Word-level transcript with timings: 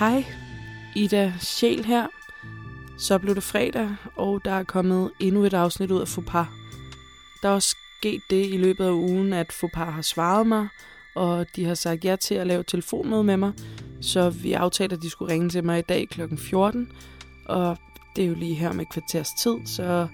Hej, 0.00 0.24
Ida 0.96 1.32
Sjæl 1.40 1.84
her. 1.84 2.06
Så 2.98 3.18
blev 3.18 3.34
det 3.34 3.42
fredag, 3.42 3.88
og 4.16 4.44
der 4.44 4.52
er 4.52 4.64
kommet 4.64 5.10
endnu 5.20 5.44
et 5.44 5.54
afsnit 5.54 5.90
ud 5.90 6.00
af 6.00 6.08
Fopar. 6.08 6.52
Der 7.42 7.48
er 7.48 7.52
også 7.52 7.76
sket 7.98 8.20
det 8.30 8.46
i 8.46 8.56
løbet 8.56 8.84
af 8.84 8.90
ugen, 8.90 9.32
at 9.32 9.52
Fopar 9.52 9.90
har 9.90 10.02
svaret 10.02 10.46
mig, 10.46 10.68
og 11.14 11.46
de 11.56 11.64
har 11.64 11.74
sagt 11.74 12.04
ja 12.04 12.16
til 12.16 12.34
at 12.34 12.46
lave 12.46 12.62
telefonmøde 12.62 13.24
med 13.24 13.36
mig. 13.36 13.52
Så 14.00 14.30
vi 14.30 14.52
aftalte, 14.52 14.96
at 14.96 15.02
de 15.02 15.10
skulle 15.10 15.32
ringe 15.32 15.48
til 15.48 15.64
mig 15.64 15.78
i 15.78 15.82
dag 15.82 16.08
kl. 16.08 16.36
14, 16.36 16.92
og 17.46 17.76
det 18.16 18.24
er 18.24 18.28
jo 18.28 18.34
lige 18.34 18.54
her 18.54 18.72
med 18.72 18.86
kvarters 18.86 19.30
tid, 19.30 19.56
så 19.66 20.08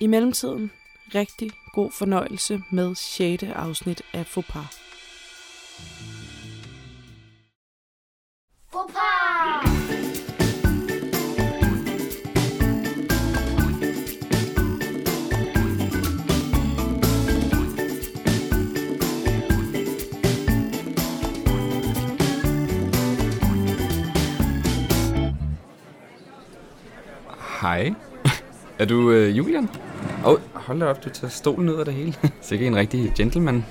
i 0.00 0.06
mellemtiden 0.06 0.70
rigtig 1.14 1.50
god 1.74 1.90
fornøjelse 1.92 2.62
med 2.70 2.94
6. 2.94 3.42
afsnit 3.42 4.02
af 4.12 4.26
Fopar. 4.26 4.83
Hej. 27.74 27.94
Er 28.78 28.84
du 28.84 29.10
øh, 29.10 29.38
Julian? 29.38 29.68
Åh, 30.24 30.32
oh, 30.32 30.38
hold 30.54 30.80
da 30.80 30.86
op, 30.86 31.04
du 31.04 31.10
tager 31.10 31.30
stolen 31.30 31.68
ud 31.68 31.74
af 31.74 31.84
det 31.84 31.94
hele. 31.94 32.14
Sikke 32.40 32.66
en 32.66 32.76
rigtig 32.76 33.12
gentleman. 33.16 33.64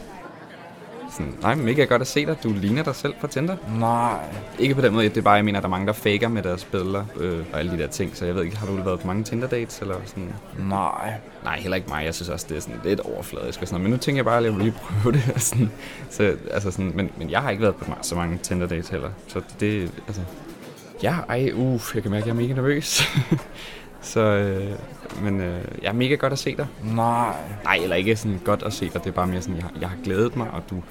Sådan, 1.11 1.33
nej, 1.41 1.55
mega 1.55 1.83
godt 1.83 2.01
at 2.01 2.07
se 2.07 2.25
dig. 2.25 2.37
Du 2.43 2.53
ligner 2.53 2.83
dig 2.83 2.95
selv 2.95 3.13
på 3.21 3.27
Tinder. 3.27 3.55
Nej. 3.79 4.19
Ikke 4.59 4.75
på 4.75 4.81
den 4.81 4.93
måde, 4.93 5.09
det 5.09 5.17
er 5.17 5.21
bare, 5.21 5.33
jeg 5.33 5.45
mener, 5.45 5.59
at 5.59 5.63
der 5.63 5.67
er 5.67 5.71
mange, 5.71 5.87
der 5.87 5.93
faker 5.93 6.27
med 6.27 6.43
deres 6.43 6.65
billeder 6.65 7.05
øh, 7.19 7.45
og 7.53 7.59
alle 7.59 7.71
de 7.71 7.77
der 7.77 7.87
ting. 7.87 8.17
Så 8.17 8.25
jeg 8.25 8.35
ved 8.35 8.43
ikke, 8.43 8.57
har 8.57 8.67
du 8.67 8.75
været 8.75 8.99
på 8.99 9.07
mange 9.07 9.23
Tinder-dates 9.23 9.81
eller 9.81 9.95
sådan? 10.05 10.33
Nej. 10.59 11.13
Nej, 11.43 11.59
heller 11.59 11.75
ikke 11.75 11.89
mig. 11.89 12.05
Jeg 12.05 12.15
synes 12.15 12.29
også, 12.29 12.45
det 12.49 12.57
er 12.57 12.61
sådan 12.61 12.79
lidt 12.83 12.99
overfladisk 12.99 13.61
og 13.61 13.67
sådan 13.67 13.75
noget. 13.75 13.83
Men 13.83 13.91
nu 13.91 13.97
tænker 13.97 14.17
jeg 14.17 14.25
bare, 14.25 14.37
at 14.37 14.43
jeg 14.43 14.53
vil 14.53 14.61
lige 14.61 14.75
prøve 14.81 15.13
det. 15.13 15.31
Og 15.35 15.41
sådan. 15.41 15.71
Så, 16.09 16.35
altså 16.51 16.71
sådan, 16.71 16.91
men, 16.95 17.09
men 17.17 17.29
jeg 17.29 17.41
har 17.41 17.49
ikke 17.49 17.61
været 17.61 17.75
på 17.75 17.85
så 18.01 18.15
mange 18.15 18.37
Tinder-dates 18.37 18.89
heller. 18.89 19.09
Så 19.27 19.41
det, 19.59 19.91
altså... 20.07 20.21
Ja, 21.03 21.15
ej, 21.29 21.51
uff, 21.53 21.95
jeg 21.95 22.03
kan 22.03 22.11
mærke, 22.11 22.21
at 22.21 22.27
jeg 22.27 22.33
er 22.33 22.41
mega 22.41 22.53
nervøs. 22.53 23.01
så, 24.03 24.19
øh, 24.19 24.71
men 25.21 25.41
øh, 25.41 25.61
jeg 25.81 25.89
er 25.89 25.93
mega 25.93 26.15
godt 26.15 26.33
at 26.33 26.39
se 26.39 26.55
dig. 26.57 26.67
Nej. 26.83 27.35
Nej, 27.63 27.79
eller 27.83 27.95
ikke 27.95 28.15
sådan 28.15 28.39
godt 28.45 28.63
at 28.63 28.73
se 28.73 28.85
dig. 28.85 28.93
Det 29.03 29.07
er 29.07 29.11
bare 29.11 29.27
mere 29.27 29.41
sådan, 29.41 29.57
jeg, 29.57 29.65
jeg 29.81 29.89
har 29.89 29.97
glædet 30.03 30.35
mig, 30.35 30.51
og 30.51 30.63
du, 30.69 30.83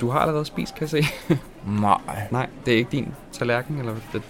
du 0.00 0.10
har 0.10 0.18
allerede 0.18 0.44
spist, 0.44 0.74
kan 0.74 0.88
jeg 0.92 1.04
se. 1.04 1.04
Nej. 1.80 2.28
Nej, 2.30 2.46
det 2.66 2.74
er 2.74 2.78
ikke 2.78 2.90
din 2.90 3.14
tallerken, 3.32 3.78
eller 3.78 3.94
det, 4.12 4.22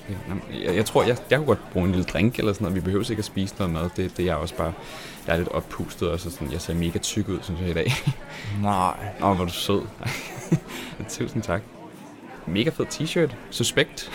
jeg, 0.65 0.77
jeg 0.77 0.87
tror, 0.87 1.03
jeg, 1.03 1.17
jeg 1.31 1.39
kunne 1.39 1.47
godt 1.47 1.71
bruge 1.73 1.87
en 1.87 1.93
lille 1.93 2.05
drink 2.05 2.39
eller 2.39 2.53
sådan 2.53 2.65
noget. 2.65 2.75
Vi 2.75 2.81
behøver 2.81 3.11
ikke 3.11 3.21
at 3.21 3.25
spise 3.25 3.55
noget 3.59 3.73
mad. 3.73 3.91
Det, 3.97 4.17
det 4.17 4.23
er 4.23 4.27
jeg 4.27 4.37
også 4.37 4.55
bare, 4.55 4.73
jeg 5.27 5.33
er 5.33 5.37
lidt 5.37 5.49
oppustet, 5.49 6.11
og 6.11 6.21
så 6.21 6.31
sådan, 6.31 6.53
jeg 6.53 6.61
ser 6.61 6.75
mega 6.75 6.99
tyk 6.99 7.29
ud, 7.29 7.39
synes 7.43 7.61
jeg 7.61 7.71
i 7.71 7.75
dag. 7.75 7.93
Nej. 8.63 8.97
Åh, 9.23 9.37
hvor 9.37 9.45
du 9.45 9.53
sød. 9.53 9.83
Tusind 11.09 11.43
tak. 11.43 11.63
Mega 12.47 12.71
fed 12.71 12.87
t-shirt. 12.87 13.35
Suspekt. 13.51 14.11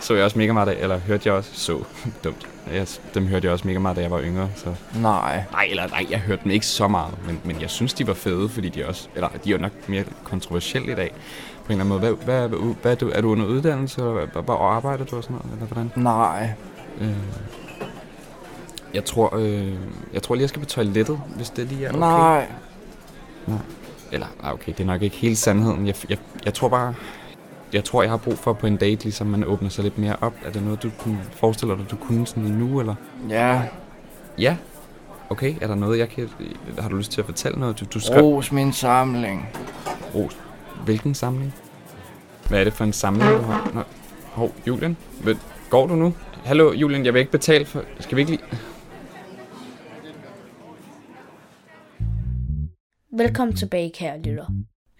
så 0.00 0.14
jeg 0.14 0.24
også 0.24 0.38
mega 0.38 0.52
meget 0.52 0.68
af, 0.68 0.82
eller 0.82 0.98
hørte 0.98 1.28
jeg 1.28 1.34
også, 1.34 1.50
så 1.54 1.84
dumt. 2.24 2.51
Jeg, 2.72 2.86
dem 3.14 3.26
hørte 3.26 3.44
jeg 3.44 3.52
også 3.52 3.66
mega 3.68 3.78
meget, 3.78 3.96
da 3.96 4.02
jeg 4.02 4.10
var 4.10 4.20
yngre. 4.22 4.48
Så. 4.56 4.74
Nej. 5.00 5.44
Nej, 5.52 5.66
eller 5.70 5.88
nej, 5.88 6.06
jeg 6.10 6.18
hørte 6.18 6.42
dem 6.44 6.50
ikke 6.50 6.66
så 6.66 6.88
meget, 6.88 7.14
men, 7.26 7.40
men 7.44 7.60
jeg 7.60 7.70
synes, 7.70 7.94
de 7.94 8.06
var 8.06 8.14
fede, 8.14 8.48
fordi 8.48 8.68
de 8.68 8.86
også, 8.88 9.08
eller 9.14 9.28
de 9.44 9.54
er 9.54 9.58
nok 9.58 9.72
mere 9.88 10.04
kontroversielle 10.24 10.92
i 10.92 10.94
dag, 10.94 11.10
på 11.64 11.72
en 11.72 11.80
eller 11.80 11.84
anden 11.84 11.88
måde. 11.88 12.00
Hvad, 12.00 12.24
hvad, 12.24 12.48
hvad, 12.48 12.74
hvad 12.82 12.92
er, 12.92 12.96
du, 12.96 13.10
er 13.14 13.20
du 13.20 13.30
under 13.30 13.46
uddannelse, 13.46 14.00
eller 14.00 14.12
hvad, 14.12 14.42
hvor 14.42 14.56
arbejder 14.56 15.04
du 15.04 15.16
og 15.16 15.22
sådan 15.22 15.36
noget, 15.36 15.52
eller 15.52 15.66
hvordan? 15.66 15.92
Nej. 15.96 16.50
Øh, 17.00 17.16
jeg 18.94 19.04
tror, 19.04 19.36
øh, 19.36 19.74
jeg 20.12 20.22
tror 20.22 20.34
lige, 20.34 20.42
jeg 20.42 20.48
skal 20.48 20.60
på 20.60 20.66
toilettet, 20.68 21.20
hvis 21.36 21.50
det 21.50 21.66
lige 21.66 21.84
er 21.86 21.88
okay. 21.88 21.98
Nej. 22.00 22.46
Nej. 23.46 23.58
Eller, 24.12 24.26
okay, 24.42 24.72
det 24.72 24.80
er 24.80 24.86
nok 24.86 25.02
ikke 25.02 25.16
hele 25.16 25.36
sandheden. 25.36 25.86
Jeg, 25.86 25.94
jeg, 26.08 26.18
jeg 26.44 26.54
tror 26.54 26.68
bare, 26.68 26.94
jeg 27.72 27.84
tror, 27.84 28.02
jeg 28.02 28.10
har 28.10 28.16
brug 28.16 28.38
for 28.38 28.52
på 28.52 28.66
en 28.66 28.76
date, 28.76 29.02
ligesom 29.04 29.26
man 29.26 29.44
åbner 29.44 29.68
sig 29.68 29.84
lidt 29.84 29.98
mere 29.98 30.16
op. 30.20 30.34
Er 30.44 30.50
det 30.52 30.62
noget, 30.62 30.82
du 30.82 30.90
kunne 30.98 31.18
forestille 31.32 31.76
dig, 31.76 31.90
du 31.90 31.96
kunne 31.96 32.26
sådan 32.26 32.42
nu, 32.42 32.80
eller? 32.80 32.94
Ja. 33.28 33.62
Ja. 34.38 34.56
Okay, 35.30 35.54
er 35.60 35.66
der 35.66 35.74
noget, 35.74 35.98
jeg 35.98 36.08
kan... 36.08 36.28
Har 36.78 36.88
du 36.88 36.96
lyst 36.96 37.12
til 37.12 37.20
at 37.20 37.24
fortælle 37.24 37.60
noget? 37.60 37.80
Du, 37.80 37.84
du 37.84 38.00
skrev... 38.00 38.22
Ros 38.24 38.52
min 38.52 38.72
samling. 38.72 39.48
Ros. 40.14 40.38
Hvilken 40.84 41.14
samling? 41.14 41.54
Hvad 42.48 42.60
er 42.60 42.64
det 42.64 42.72
for 42.72 42.84
en 42.84 42.92
samling, 42.92 43.30
du 43.30 43.38
har? 43.42 43.70
Nå. 43.74 43.82
Hov, 44.32 44.52
Julian. 44.66 44.96
Ved- 45.24 45.36
Går 45.70 45.86
du 45.86 45.94
nu? 45.94 46.14
Hallo, 46.44 46.72
Julian, 46.72 47.04
jeg 47.04 47.14
vil 47.14 47.20
ikke 47.20 47.32
betale 47.32 47.64
for... 47.64 47.82
Skal 48.00 48.16
vi 48.16 48.20
ikke 48.20 48.30
lige... 48.32 48.42
Velkommen 53.16 53.56
tilbage, 53.56 53.90
kære 53.94 54.22
lytter. 54.22 54.46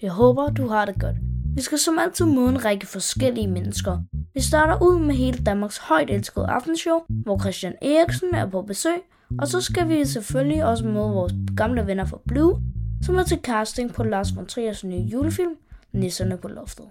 Jeg 0.02 0.10
håber, 0.10 0.50
du 0.50 0.66
har 0.68 0.84
det 0.84 1.00
godt. 1.00 1.16
Vi 1.54 1.60
skal 1.60 1.78
som 1.78 1.98
altid 1.98 2.26
møde 2.26 2.48
en 2.48 2.64
række 2.64 2.86
forskellige 2.86 3.48
mennesker. 3.48 3.98
Vi 4.34 4.40
starter 4.40 4.82
ud 4.82 4.98
med 4.98 5.14
hele 5.14 5.38
Danmarks 5.38 5.78
højt 5.78 6.10
elskede 6.10 6.46
aftenshow, 6.46 6.98
hvor 7.08 7.38
Christian 7.38 7.74
Eriksen 7.82 8.34
er 8.34 8.46
på 8.46 8.62
besøg, 8.62 8.98
og 9.38 9.48
så 9.48 9.60
skal 9.60 9.88
vi 9.88 10.04
selvfølgelig 10.04 10.64
også 10.64 10.84
møde 10.86 11.10
vores 11.10 11.32
gamle 11.56 11.86
venner 11.86 12.04
fra 12.04 12.18
Blue, 12.28 12.62
som 13.02 13.16
er 13.16 13.22
til 13.22 13.38
casting 13.42 13.94
på 13.94 14.02
Lars 14.02 14.36
von 14.36 14.46
Triers 14.46 14.84
nye 14.84 15.02
julefilm, 15.12 15.52
Nisserne 15.92 16.36
på 16.36 16.48
loftet. 16.48 16.84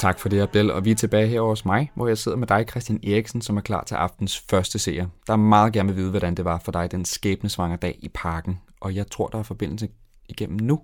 Tak 0.00 0.18
for 0.18 0.28
det, 0.28 0.40
Abdel, 0.42 0.70
og 0.70 0.84
vi 0.84 0.90
er 0.90 0.94
tilbage 0.94 1.26
her 1.26 1.40
hos 1.40 1.64
mig, 1.64 1.92
hvor 1.94 2.08
jeg 2.08 2.18
sidder 2.18 2.38
med 2.38 2.46
dig, 2.46 2.66
Christian 2.70 3.00
Eriksen, 3.04 3.42
som 3.42 3.56
er 3.56 3.60
klar 3.60 3.84
til 3.84 3.94
aftens 3.94 4.42
første 4.50 4.78
seer. 4.78 5.06
Der 5.26 5.32
er 5.32 5.36
meget 5.36 5.72
gerne 5.72 5.88
vil 5.88 5.96
vide, 5.96 6.10
hvordan 6.10 6.34
det 6.34 6.44
var 6.44 6.58
for 6.64 6.72
dig 6.72 6.90
den 6.90 7.04
skæbnesvanger 7.04 7.76
dag 7.76 7.98
i 8.02 8.08
parken, 8.08 8.60
og 8.80 8.94
jeg 8.94 9.10
tror, 9.10 9.26
der 9.26 9.38
er 9.38 9.42
forbindelse 9.42 9.88
igennem 10.28 10.58
nu. 10.60 10.82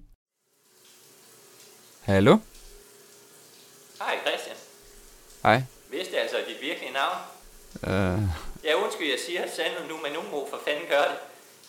Hallo? 2.00 2.38
Hej 3.98 4.14
Christian. 4.26 4.56
Hej. 5.42 5.62
Vidste 5.90 6.14
jeg 6.14 6.22
altså 6.22 6.36
dit 6.48 6.62
virkelige 6.62 6.92
navn? 6.92 7.18
Uh, 7.82 8.22
Ja, 8.64 8.72
undskyld, 8.84 9.08
jeg 9.16 9.20
siger 9.26 9.42
sandet 9.56 9.84
nu, 9.90 9.96
men 10.04 10.12
nu 10.12 10.22
må 10.32 10.46
for 10.50 10.58
fanden 10.66 10.86
gøre 10.94 11.08
det. 11.12 11.18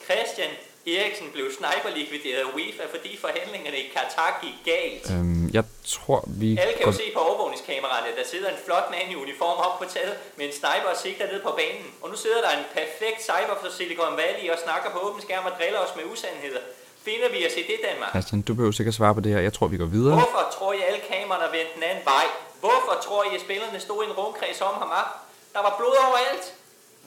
Christian 0.05 0.51
Eriksen 0.95 1.27
blev 1.35 1.45
sniper-likvideret 1.59 2.39
af 2.45 2.49
UEFA, 2.55 2.83
fordi 2.95 3.11
forhandlingerne 3.25 3.77
i 3.85 3.87
Katar 3.95 4.31
gik 4.43 4.57
galt. 4.71 5.05
øhm, 5.13 5.49
jeg 5.57 5.63
tror, 5.95 6.19
vi... 6.41 6.49
Alle 6.61 6.73
kan 6.77 6.85
jo 6.91 6.95
se 7.01 7.07
på 7.15 7.19
overvågningskameraerne, 7.27 8.09
der 8.19 8.25
sidder 8.31 8.49
en 8.55 8.59
flot 8.65 8.87
mand 8.93 9.07
i 9.13 9.15
uniform 9.25 9.57
op 9.67 9.75
på 9.79 9.85
taget 9.95 10.15
med 10.37 10.45
en 10.49 10.53
sniper 10.59 10.89
og 10.93 10.97
sigter 11.03 11.25
ned 11.31 11.39
på 11.47 11.51
banen. 11.61 11.87
Og 12.01 12.07
nu 12.11 12.15
sidder 12.23 12.41
der 12.45 12.51
en 12.59 12.65
perfekt 12.79 13.19
cyber 13.29 13.55
fra 13.61 13.69
Silicon 13.77 14.13
Valley 14.21 14.45
og 14.53 14.57
snakker 14.65 14.87
på 14.93 14.99
åben 15.07 15.21
skærm 15.25 15.45
og 15.49 15.53
driller 15.59 15.79
os 15.85 15.93
med 15.97 16.03
usandheder. 16.11 16.63
Finder 17.05 17.29
vi 17.35 17.39
os 17.47 17.55
i 17.61 17.63
det, 17.71 17.79
Danmark? 17.87 18.09
Christian, 18.15 18.41
du 18.47 18.53
behøver 18.57 18.75
sikkert 18.79 18.95
svare 18.99 19.13
på 19.17 19.21
det 19.25 19.31
her. 19.33 19.41
Jeg 19.49 19.53
tror, 19.57 19.67
vi 19.73 19.77
går 19.83 19.91
videre. 19.97 20.13
Hvorfor 20.21 20.43
tror 20.55 20.71
I 20.79 20.81
alle 20.87 21.01
kameraerne 21.11 21.45
er 21.49 21.53
vendt 21.57 21.71
den 21.75 21.83
anden 21.89 22.05
vej? 22.13 22.25
Hvorfor 22.63 22.95
tror 23.05 23.21
I, 23.29 23.35
at 23.37 23.41
spillerne 23.41 23.79
stod 23.79 23.99
i 24.03 24.05
en 24.09 24.13
rundkreds 24.19 24.61
om 24.61 24.75
ham 24.81 24.91
op? 25.01 25.11
Der 25.53 25.61
var 25.65 25.73
blod 25.79 25.95
overalt. 26.07 26.45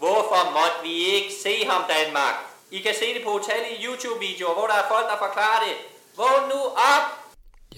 Hvorfor 0.03 0.41
måtte 0.59 0.79
vi 0.83 0.95
ikke 1.17 1.31
se 1.45 1.55
ham, 1.71 1.83
Danmark? 1.97 2.50
I 2.73 2.79
kan 2.79 2.95
se 3.01 3.07
det 3.15 3.23
på 3.25 3.31
utallige 3.39 3.77
YouTube-videoer, 3.87 4.55
hvor 4.55 4.67
der 4.67 4.75
er 4.83 4.87
folk, 4.95 5.07
der 5.13 5.19
forklarer 5.27 5.61
det. 5.67 5.75
Vågn 6.17 6.45
nu 6.53 6.61
op! 6.93 7.05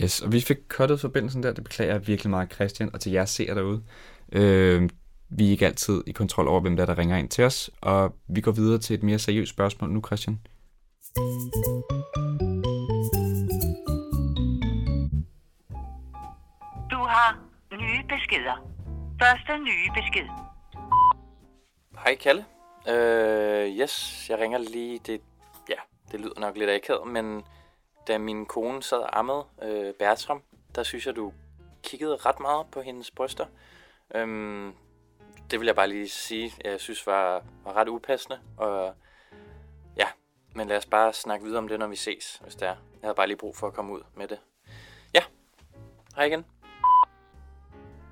Yes, 0.02 0.20
og 0.20 0.32
vi 0.32 0.40
fik 0.40 0.56
cuttet 0.68 1.00
forbindelsen 1.00 1.42
der. 1.42 1.52
Det 1.52 1.64
beklager 1.64 1.92
jeg 1.92 2.06
virkelig 2.06 2.30
meget, 2.30 2.54
Christian, 2.54 2.90
og 2.94 3.00
til 3.00 3.12
jer 3.12 3.24
ser 3.24 3.54
derude. 3.54 3.82
Øh, 4.32 4.90
vi 5.30 5.46
er 5.46 5.50
ikke 5.50 5.66
altid 5.66 6.02
i 6.06 6.12
kontrol 6.12 6.48
over, 6.48 6.60
hvem 6.60 6.76
der, 6.76 6.82
er, 6.82 6.86
der 6.86 6.98
ringer 6.98 7.16
ind 7.16 7.28
til 7.28 7.44
os, 7.44 7.70
og 7.80 8.14
vi 8.28 8.40
går 8.40 8.52
videre 8.52 8.78
til 8.78 8.94
et 8.94 9.02
mere 9.02 9.18
seriøst 9.18 9.50
spørgsmål 9.50 9.90
nu, 9.90 10.02
Christian. 10.06 10.40
Du 16.90 17.00
har 17.12 17.38
nye 17.72 18.02
beskeder. 18.08 18.56
Første 19.22 19.58
nye 19.58 19.88
besked. 19.94 20.28
Hej 22.04 22.14
Kalle. 22.14 22.44
Øh, 22.88 23.68
yes, 23.68 24.26
jeg 24.30 24.38
ringer 24.38 24.58
lige. 24.58 24.98
Det, 24.98 25.20
ja, 25.68 25.74
det 26.12 26.20
lyder 26.20 26.40
nok 26.40 26.56
lidt 26.56 26.70
akavet, 26.70 27.06
men 27.06 27.44
da 28.08 28.18
min 28.18 28.46
kone 28.46 28.82
sad 28.82 28.98
og 28.98 29.18
ammede 29.18 29.44
øh, 29.62 29.94
Bertram, 29.94 30.42
der 30.74 30.82
synes 30.82 31.06
jeg, 31.06 31.16
du 31.16 31.32
kiggede 31.82 32.16
ret 32.16 32.40
meget 32.40 32.66
på 32.70 32.80
hendes 32.80 33.10
bryster. 33.10 33.46
Øhm, 34.14 34.74
det 35.50 35.60
vil 35.60 35.66
jeg 35.66 35.74
bare 35.74 35.88
lige 35.88 36.08
sige, 36.08 36.52
jeg 36.64 36.80
synes 36.80 37.06
var, 37.06 37.44
var 37.64 37.72
ret 37.72 37.88
upassende. 37.88 38.40
Og 38.56 38.94
ja, 39.96 40.06
men 40.54 40.68
lad 40.68 40.76
os 40.76 40.86
bare 40.86 41.12
snakke 41.12 41.44
videre 41.44 41.58
om 41.58 41.68
det, 41.68 41.78
når 41.78 41.86
vi 41.86 41.96
ses, 41.96 42.40
hvis 42.42 42.54
det 42.54 42.68
er. 42.68 42.76
Jeg 43.02 43.02
havde 43.02 43.14
bare 43.14 43.26
lige 43.26 43.36
brug 43.36 43.56
for 43.56 43.66
at 43.66 43.74
komme 43.74 43.92
ud 43.92 44.02
med 44.14 44.28
det. 44.28 44.38
Ja, 45.14 45.22
hej 46.16 46.24
igen. 46.24 46.44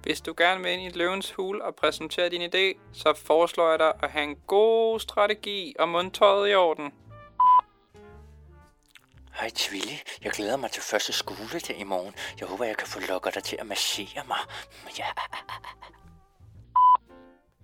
Hvis 0.03 0.21
du 0.21 0.35
gerne 0.37 0.63
vil 0.63 0.73
ind 0.73 0.83
i 0.83 0.87
et 0.87 0.97
løvens 0.97 1.33
hul 1.33 1.63
og 1.63 1.75
præsentere 1.75 2.29
din 2.29 2.43
idé, 2.43 2.79
så 2.93 3.15
foreslår 3.27 3.71
jeg 3.71 3.79
dig 3.79 3.93
at 4.03 4.11
have 4.11 4.23
en 4.23 4.37
god 4.47 5.01
strategi 5.01 5.75
og 5.79 5.89
mundtøjet 5.89 6.51
i 6.51 6.55
orden. 6.55 6.93
Hej 9.41 9.51
Twilly, 9.55 9.97
jeg 10.25 10.33
glæder 10.33 10.57
mig 10.57 10.71
til 10.71 10.83
første 10.83 11.13
skoledag 11.13 11.81
i 11.81 11.85
morgen. 11.85 12.15
Jeg 12.41 12.49
håber, 12.49 12.65
jeg 12.65 12.77
kan 12.77 12.89
få 12.89 13.01
lukket 13.09 13.35
dig 13.35 13.43
til 13.43 13.57
at 13.61 13.67
massere 13.67 14.23
mig. 14.29 14.39
Ja. 14.99 15.05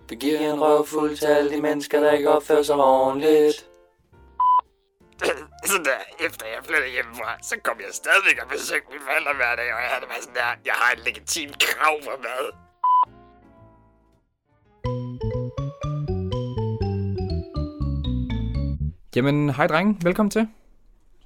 Vi 0.08 0.16
giver 0.16 0.52
en 0.52 0.60
røvfuld 0.60 1.16
til 1.16 1.26
alle 1.26 1.50
de 1.50 1.60
mennesker, 1.62 2.00
der 2.00 2.12
ikke 2.12 2.30
opfører 2.30 2.62
sig 2.62 2.76
ordentligt. 2.76 3.66
Så 5.66 5.78
der, 5.84 6.26
efter 6.26 6.46
jeg 6.46 6.60
flyttede 6.64 6.90
hjemmefra, 6.90 7.30
så 7.42 7.54
kom 7.64 7.76
jeg 7.80 7.92
stadigvæk 7.92 8.38
og 8.42 8.48
besøgte 8.48 8.88
mine 8.92 9.04
forældre 9.08 9.32
hver 9.40 9.54
dag, 9.60 9.68
og 9.74 9.80
jeg 9.82 9.88
havde 9.90 10.00
det 10.00 10.08
bare 10.08 10.22
sådan 10.22 10.34
der, 10.34 10.50
jeg 10.64 10.76
har 10.80 10.90
et 10.96 11.02
legitimt 11.08 11.58
krav 11.58 11.94
for 12.06 12.16
mad. 12.26 12.44
Jamen, 19.16 19.50
hej 19.50 19.66
drenge. 19.66 19.96
Velkommen 20.02 20.30
til. 20.30 20.48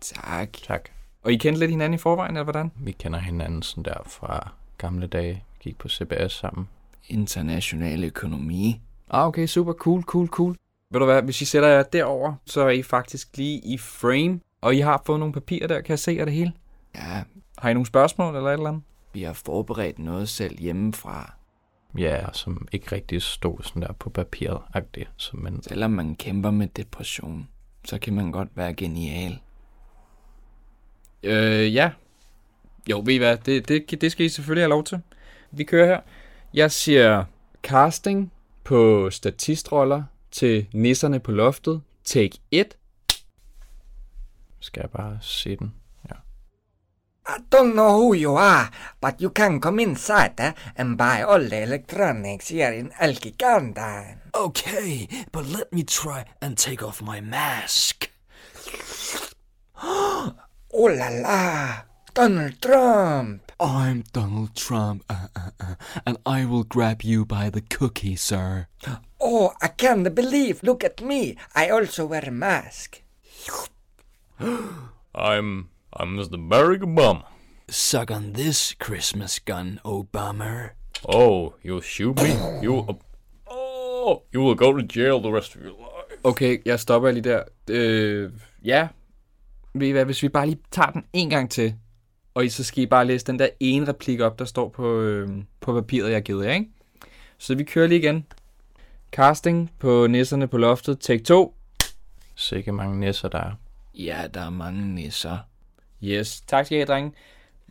Tak. 0.01 0.53
Tak. 0.53 0.89
Og 1.23 1.33
I 1.33 1.37
kendte 1.37 1.61
lidt 1.61 1.71
hinanden 1.71 1.95
i 1.95 1.99
forvejen, 1.99 2.37
eller 2.37 2.45
hvordan? 2.45 2.73
Vi 2.77 2.93
kender 2.93 3.19
hinanden 3.19 3.63
sådan 3.63 3.85
der 3.85 4.03
fra 4.07 4.51
gamle 4.79 5.07
dage. 5.07 5.45
Vi 5.53 5.59
gik 5.71 5.79
på 5.79 5.89
CBS 5.89 6.33
sammen. 6.33 6.69
International 7.09 8.05
økonomi. 8.05 8.81
Ah, 9.11 9.27
okay, 9.27 9.47
super. 9.47 9.73
Cool, 9.73 10.03
cool, 10.03 10.27
cool. 10.27 10.57
Ved 10.93 11.01
du 11.01 11.05
hvad, 11.07 11.23
hvis 11.23 11.43
I 11.43 11.45
sætter 11.45 11.69
jer 11.69 11.83
derover, 11.83 12.35
så 12.47 12.61
er 12.61 12.69
I 12.71 12.83
faktisk 12.83 13.37
lige 13.37 13.59
i 13.65 13.79
frame. 13.79 14.41
Og 14.61 14.75
I 14.75 14.79
har 14.79 15.03
fået 15.07 15.19
nogle 15.19 15.33
papirer 15.35 15.67
der, 15.67 15.81
kan 15.81 15.91
jeg 15.91 15.99
se 15.99 16.11
af 16.21 16.27
det 16.27 16.35
hele? 16.35 16.53
Ja, 16.95 17.23
Har 17.59 17.71
I 17.71 17.75
nogle 17.75 17.87
spørgsmål 17.87 18.37
eller 18.37 18.49
et 18.49 18.53
eller 18.53 18.69
andet? 18.69 18.83
vi 19.13 19.23
har 19.23 19.33
forberedt 19.33 19.99
noget 19.99 20.29
selv 20.29 20.59
hjemmefra. 20.59 21.35
Ja, 21.99 22.33
som 22.33 22.69
ikke 22.73 22.93
rigtig 22.93 23.23
stod 23.23 23.63
sådan 23.63 23.83
der 23.83 23.93
på 23.93 24.11
papiret 24.11 24.59
agtigt 24.75 25.11
så 25.17 25.37
men 25.37 25.63
Selvom 25.63 25.91
man 25.91 26.15
kæmper 26.17 26.51
med 26.51 26.69
depression, 26.69 27.49
så 27.85 27.99
kan 27.99 28.15
man 28.15 28.33
godt 28.33 28.49
være 28.55 28.75
genial. 28.75 29.39
Øh, 31.23 31.75
ja. 31.75 31.91
Jo, 32.91 33.03
ved 33.05 33.15
I 33.15 33.17
hvad, 33.17 33.37
det, 33.37 33.69
det, 33.69 34.01
det 34.01 34.13
skal 34.13 34.27
I 34.27 34.29
selvfølgelig 34.29 34.63
have 34.63 34.71
lov 34.71 34.85
til. 34.85 35.01
Vi 35.51 35.65
kører 35.65 35.87
her. 35.87 36.01
Jeg 36.55 36.71
siger 36.71 37.25
casting 37.63 38.33
på 38.65 39.11
statistroller 39.11 40.03
til 40.31 40.67
nisserne 40.73 41.21
på 41.21 41.33
loftet. 41.33 41.83
Take 42.05 42.39
1. 42.51 42.77
skal 44.61 44.81
jeg 44.81 44.91
bare 44.91 45.19
se 45.21 45.57
den. 45.57 45.73
I 47.27 47.39
don't 47.49 47.75
know 47.77 47.97
who 47.97 48.15
you 48.15 48.35
are, 48.35 48.71
but 49.01 49.21
you 49.21 49.31
can 49.31 49.61
come 49.61 49.79
inside 49.79 50.41
eh, 50.41 50.53
and 50.77 50.97
buy 50.99 51.23
all 51.23 51.39
the 51.39 51.63
electronics 51.63 52.49
here 52.49 52.73
in 52.73 52.93
El 52.99 53.13
Gigante. 53.13 54.17
Okay, 54.35 55.07
but 55.31 55.47
let 55.47 55.73
me 55.73 55.85
try 55.85 56.25
and 56.43 56.59
take 56.59 56.83
off 56.83 57.01
my 57.03 57.21
mask. 57.21 58.11
Oh 60.73 60.85
la 60.85 61.09
la, 61.09 61.83
Donald 62.15 62.61
Trump. 62.61 63.51
I'm 63.59 64.05
Donald 64.13 64.55
Trump, 64.55 65.05
uh, 65.11 65.27
uh, 65.35 65.51
uh, 65.61 65.75
and 66.07 66.17
I 66.25 66.45
will 66.45 66.63
grab 66.63 67.03
you 67.03 67.25
by 67.25 67.51
the 67.51 67.61
cookie, 67.61 68.15
sir. 68.15 68.69
Oh, 69.21 69.53
I 69.61 69.69
can't 69.69 70.15
believe, 70.15 70.63
look 70.63 70.85
at 70.85 71.03
me, 71.03 71.37
I 71.55 71.69
also 71.69 72.07
wear 72.07 72.25
a 72.27 72.31
mask. 72.31 73.03
I'm 75.15 75.69
I'm 75.93 76.17
Mr. 76.17 76.39
Barack 76.49 76.81
Obama. 76.81 77.25
Suck 77.69 78.11
on 78.11 78.33
this 78.33 78.75
Christmas 78.79 79.39
gun, 79.39 79.81
Obama. 79.85 80.71
Oh, 81.05 81.55
you'll 81.63 81.83
shoot 81.83 82.17
me? 82.23 82.31
You 82.63 82.99
Oh, 83.47 84.23
you 84.33 84.41
will 84.41 84.55
go 84.55 84.73
to 84.73 84.83
jail 84.83 85.21
the 85.21 85.31
rest 85.31 85.57
of 85.57 85.63
your 85.63 85.73
life. 85.73 86.19
Okay, 86.25 86.59
jeg 86.65 86.81
stopper 86.81 87.11
lige 87.11 87.25
der. 87.25 87.43
Øh, 87.71 88.31
ja. 88.65 88.89
Ved 89.75 89.89
I 89.89 89.91
hvad, 89.91 90.05
hvis 90.05 90.23
vi 90.23 90.29
bare 90.29 90.47
lige 90.47 90.59
tager 90.71 90.91
den 90.91 91.05
en 91.13 91.31
gang 91.31 91.51
til, 91.51 91.75
og 92.35 92.45
I 92.45 92.49
så 92.49 92.65
skal 92.65 92.83
I 92.83 92.87
bare 92.87 93.05
læse 93.05 93.27
den 93.27 93.39
der 93.39 93.49
ene 93.61 93.89
replik 93.89 94.21
op, 94.21 94.39
der 94.39 94.45
står 94.45 94.69
på, 94.69 95.01
øh, 95.01 95.29
på 95.61 95.73
papiret, 95.73 96.09
jeg 96.09 96.17
har 96.17 96.21
givet 96.21 96.47
jer, 96.47 96.53
ikke? 96.53 96.71
Så 97.39 97.55
vi 97.55 97.65
kører 97.65 97.87
lige 97.87 97.99
igen. 97.99 98.27
Casting 99.13 99.71
på 99.79 100.07
nisserne 100.07 100.49
på 100.49 100.59
loftet. 100.59 101.01
Take 101.01 101.25
2. 101.25 101.55
Sikke 102.35 102.73
mange 102.73 103.01
nisser, 103.01 103.29
der 103.29 103.39
er. 103.39 103.53
Ja, 103.95 104.27
der 104.35 104.41
er 104.41 104.51
mange 104.51 104.95
nisser. 104.95 105.39
Yes, 106.03 106.41
tak 106.41 106.67
skal 106.67 106.77
I 106.77 106.79
have, 106.79 106.87
drenge. 106.87 107.13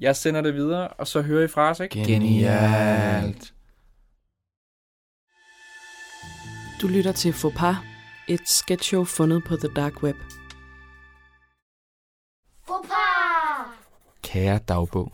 Jeg 0.02 0.16
sender 0.16 0.42
det 0.42 0.54
videre, 0.54 0.88
og 0.88 1.08
så 1.08 1.22
hører 1.22 1.44
I 1.44 1.48
fra 1.48 1.70
os, 1.70 1.80
ikke? 1.80 2.04
Genialt. 2.04 3.54
Du 6.82 6.88
lytter 6.88 7.12
til 7.12 7.34
Faux 7.34 7.76
et 8.28 8.50
sketchshow 8.50 9.04
fundet 9.04 9.44
på 9.48 9.56
The 9.56 9.68
Dark 9.76 10.04
Web. 10.04 10.16
Kære 14.24 14.58
dagbog. 14.58 15.14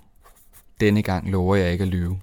Denne 0.79 1.03
gang 1.03 1.31
lover 1.31 1.55
jeg 1.55 1.71
ikke 1.71 1.81
at 1.81 1.87
lyve. 1.87 2.19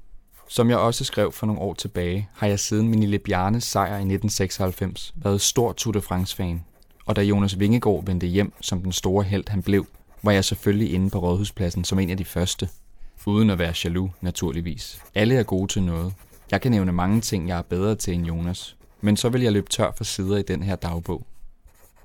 Som 0.53 0.71
jeg 0.71 0.79
også 0.79 1.05
skrev 1.05 1.33
for 1.33 1.47
nogle 1.47 1.61
år 1.61 1.75
tilbage, 1.75 2.29
har 2.35 2.47
jeg 2.47 2.61
siden 2.61 2.89
min 2.89 3.01
lille 3.01 3.19
Bjarnes 3.19 3.65
sejr 3.65 3.93
i 3.93 4.15
1996 4.15 5.13
været 5.17 5.41
stor 5.41 5.73
Tour 5.73 5.93
de 5.93 6.01
France-fan. 6.01 6.65
Og 7.07 7.17
da 7.17 7.23
Jonas 7.23 7.59
Vingegaard 7.59 8.05
vendte 8.07 8.27
hjem 8.27 8.53
som 8.61 8.83
den 8.83 8.93
store 8.93 9.25
held 9.25 9.45
han 9.49 9.63
blev, 9.63 9.87
var 10.23 10.33
jeg 10.33 10.45
selvfølgelig 10.45 10.93
inde 10.93 11.11
på 11.11 11.19
Rådhuspladsen 11.19 11.85
som 11.85 11.99
en 11.99 12.11
af 12.11 12.17
de 12.17 12.25
første. 12.25 12.69
Uden 13.27 13.51
at 13.51 13.59
være 13.59 13.75
jaloux, 13.85 14.11
naturligvis. 14.21 15.03
Alle 15.15 15.35
er 15.35 15.43
gode 15.43 15.69
til 15.69 15.83
noget. 15.83 16.15
Jeg 16.51 16.61
kan 16.61 16.71
nævne 16.71 16.93
mange 16.93 17.21
ting, 17.21 17.49
jeg 17.49 17.59
er 17.59 17.63
bedre 17.63 17.95
til 17.95 18.15
end 18.15 18.27
Jonas. 18.27 18.77
Men 19.01 19.17
så 19.17 19.29
vil 19.29 19.43
jeg 19.43 19.53
løbe 19.53 19.71
tør 19.71 19.93
for 19.97 20.05
sider 20.05 20.37
i 20.37 20.43
den 20.43 20.63
her 20.63 20.77
dagbog. 20.77 21.27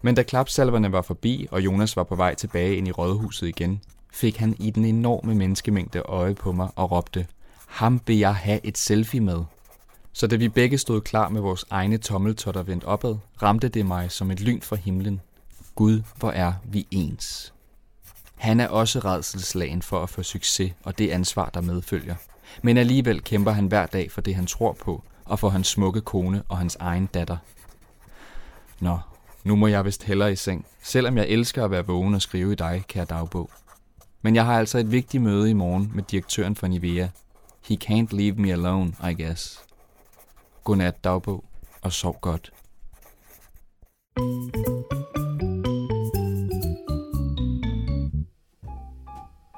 Men 0.02 0.16
da 0.16 0.24
klapsalverne 0.24 0.92
var 0.92 1.02
forbi, 1.02 1.48
og 1.52 1.66
Jonas 1.66 1.96
var 1.96 2.04
på 2.04 2.16
vej 2.16 2.36
tilbage 2.36 2.76
ind 2.76 2.88
i 2.88 2.92
rådhuset 2.92 3.48
igen, 3.48 3.82
fik 4.14 4.38
han 4.38 4.56
i 4.60 4.72
den 4.72 4.86
enorme 4.86 5.36
menneskemængde 5.36 6.00
øje 6.00 6.36
på 6.36 6.52
mig 6.52 6.70
og 6.76 6.92
råbte, 6.92 7.28
ham 7.68 8.02
vil 8.06 8.18
jeg 8.18 8.36
have 8.36 8.60
et 8.64 8.78
selfie 8.78 9.22
med. 9.22 9.44
Så 10.14 10.28
da 10.28 10.36
vi 10.36 10.50
begge 10.50 10.78
stod 10.78 11.02
klar 11.02 11.30
med 11.30 11.42
vores 11.42 11.66
egne 11.70 11.98
tommeltotter 11.98 12.64
vendt 12.64 12.84
opad, 12.84 13.16
ramte 13.42 13.70
det 13.70 13.86
mig 13.86 14.12
som 14.12 14.32
et 14.32 14.40
lyn 14.40 14.62
fra 14.62 14.76
himlen. 14.76 15.22
Gud, 15.76 16.02
hvor 16.16 16.32
er 16.32 16.54
vi 16.64 16.88
ens. 16.92 17.54
Han 18.36 18.60
er 18.60 18.68
også 18.68 19.00
redselslagen 19.00 19.82
for 19.82 20.04
at 20.04 20.10
få 20.10 20.24
succes 20.24 20.74
og 20.84 20.98
det 20.98 21.10
ansvar, 21.10 21.50
der 21.54 21.62
medfølger. 21.62 22.16
Men 22.62 22.78
alligevel 22.78 23.24
kæmper 23.24 23.52
han 23.52 23.68
hver 23.68 23.86
dag 23.86 24.12
for 24.12 24.22
det, 24.22 24.36
han 24.36 24.48
tror 24.48 24.74
på, 24.74 25.04
og 25.26 25.40
for 25.40 25.50
hans 25.50 25.68
smukke 25.68 26.02
kone 26.02 26.44
og 26.50 26.58
hans 26.58 26.76
egen 26.76 27.06
datter. 27.06 27.38
Nå, 28.80 29.00
nu 29.44 29.56
må 29.56 29.68
jeg 29.68 29.86
vist 29.86 30.04
hellere 30.04 30.32
i 30.32 30.36
seng, 30.36 30.66
selvom 30.84 31.18
jeg 31.18 31.28
elsker 31.28 31.66
at 31.66 31.72
være 31.72 31.86
vågen 31.86 32.14
og 32.14 32.22
skrive 32.22 32.52
i 32.52 32.56
dig, 32.56 32.84
kære 32.88 33.06
dagbog. 33.06 33.50
Men 34.22 34.36
jeg 34.36 34.46
har 34.46 34.60
altså 34.60 34.78
et 34.78 34.92
vigtigt 34.92 35.24
møde 35.24 35.50
i 35.50 35.54
morgen 35.54 35.92
med 35.94 36.04
direktøren 36.04 36.56
for 36.56 36.68
Nivea. 36.68 37.08
He 37.68 37.76
can't 37.76 38.14
leave 38.14 38.38
me 38.38 38.52
alone, 38.52 38.94
I 39.04 39.14
guess. 39.14 39.66
Godnat, 40.64 41.04
dagbog, 41.04 41.44
og 41.82 41.94
sov 41.94 42.20
godt. 42.22 42.54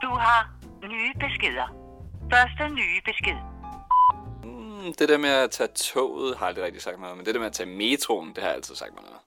Du 0.01 0.09
har 0.25 0.59
nye 0.83 1.13
beskeder. 1.19 1.67
Første 2.33 2.69
nye 2.69 3.01
besked. 3.05 3.37
Mm, 4.43 4.93
det 4.99 5.09
der 5.09 5.17
med 5.17 5.29
at 5.29 5.51
tage 5.51 5.69
toget 5.75 6.37
har 6.37 6.45
jeg 6.45 6.49
aldrig 6.49 6.65
rigtig 6.65 6.81
sagt 6.81 6.99
noget, 6.99 7.17
men 7.17 7.25
det 7.25 7.33
der 7.33 7.39
med 7.39 7.47
at 7.47 7.53
tage 7.53 7.69
metroen, 7.77 8.29
det 8.29 8.37
har 8.37 8.45
jeg 8.45 8.55
altid 8.55 8.75
sagt 8.75 8.93
mig 8.93 9.03
noget. 9.03 9.19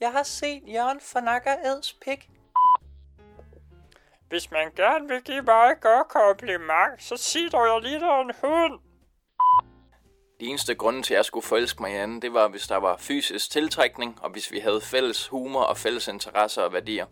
Jeg 0.00 0.12
har 0.12 0.22
set 0.22 0.62
Jørgen 0.66 1.00
for 1.12 1.20
Nakker 1.20 1.52
Eds 1.52 1.92
pik. 1.92 2.30
Hvis 4.28 4.50
man 4.50 4.70
gerne 4.76 5.08
vil 5.08 5.22
give 5.22 5.42
mig 5.42 5.70
et 5.72 5.80
godt 5.80 6.08
kompliment, 6.08 7.02
så 7.02 7.16
sig 7.16 7.52
dog, 7.52 7.66
jeg 7.66 7.80
ligner 7.82 8.20
en 8.20 8.32
hund. 8.42 8.80
Det 10.40 10.48
eneste 10.48 10.74
grund 10.74 11.04
til, 11.04 11.14
at 11.14 11.16
jeg 11.16 11.24
skulle 11.24 11.46
forelske 11.46 11.82
mig 11.82 11.92
i 11.92 11.94
anden, 11.94 12.22
det 12.22 12.32
var, 12.32 12.48
hvis 12.48 12.66
der 12.66 12.76
var 12.76 12.96
fysisk 12.96 13.50
tiltrækning, 13.50 14.18
og 14.22 14.30
hvis 14.30 14.52
vi 14.52 14.58
havde 14.58 14.80
fælles 14.80 15.28
humor 15.28 15.62
og 15.62 15.76
fælles 15.76 16.08
interesser 16.08 16.62
og 16.62 16.72
værdier. 16.72 17.06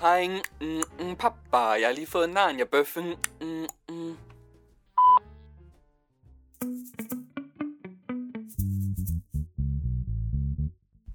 Hej, 0.00 0.26
mm, 0.60 0.82
mm, 1.00 1.16
pappa, 1.16 1.56
jeg 1.56 1.88
har 1.88 1.92
lige 1.92 2.06
fået 2.06 2.30
Narnia 2.30 2.64
bøffen. 2.64 3.14
Mm, 3.40 3.66
mm. 3.88 4.16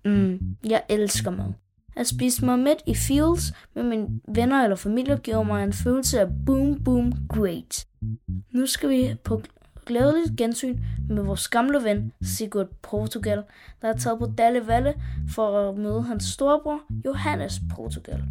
Mm, 0.05 0.57
jeg 0.63 0.83
elsker 0.89 1.31
mad. 1.31 1.53
At 1.97 2.07
spise 2.07 2.45
mig 2.45 2.59
midt 2.59 2.81
i 2.85 2.95
fields 2.95 3.53
med 3.75 3.83
mine 3.83 4.07
venner 4.27 4.63
eller 4.63 4.75
familie 4.75 5.17
giver 5.17 5.43
mig 5.43 5.63
en 5.63 5.73
følelse 5.73 6.19
af 6.19 6.27
boom 6.45 6.83
boom 6.83 7.13
great. 7.29 7.87
Nu 8.51 8.65
skal 8.65 8.89
vi 8.89 9.15
på 9.23 9.41
glædeligt 9.85 10.37
gensyn 10.37 10.79
med 11.09 11.23
vores 11.23 11.47
gamle 11.47 11.83
ven 11.83 12.11
Sigurd 12.21 12.67
Portugal, 12.81 13.43
der 13.81 13.87
er 13.87 13.97
taget 13.97 14.19
på 14.19 14.25
Dalle 14.37 14.67
Valle 14.67 14.93
for 15.29 15.69
at 15.69 15.77
møde 15.77 16.03
hans 16.03 16.23
storebror 16.23 16.79
Johannes 17.05 17.61
Portugal. 17.75 18.23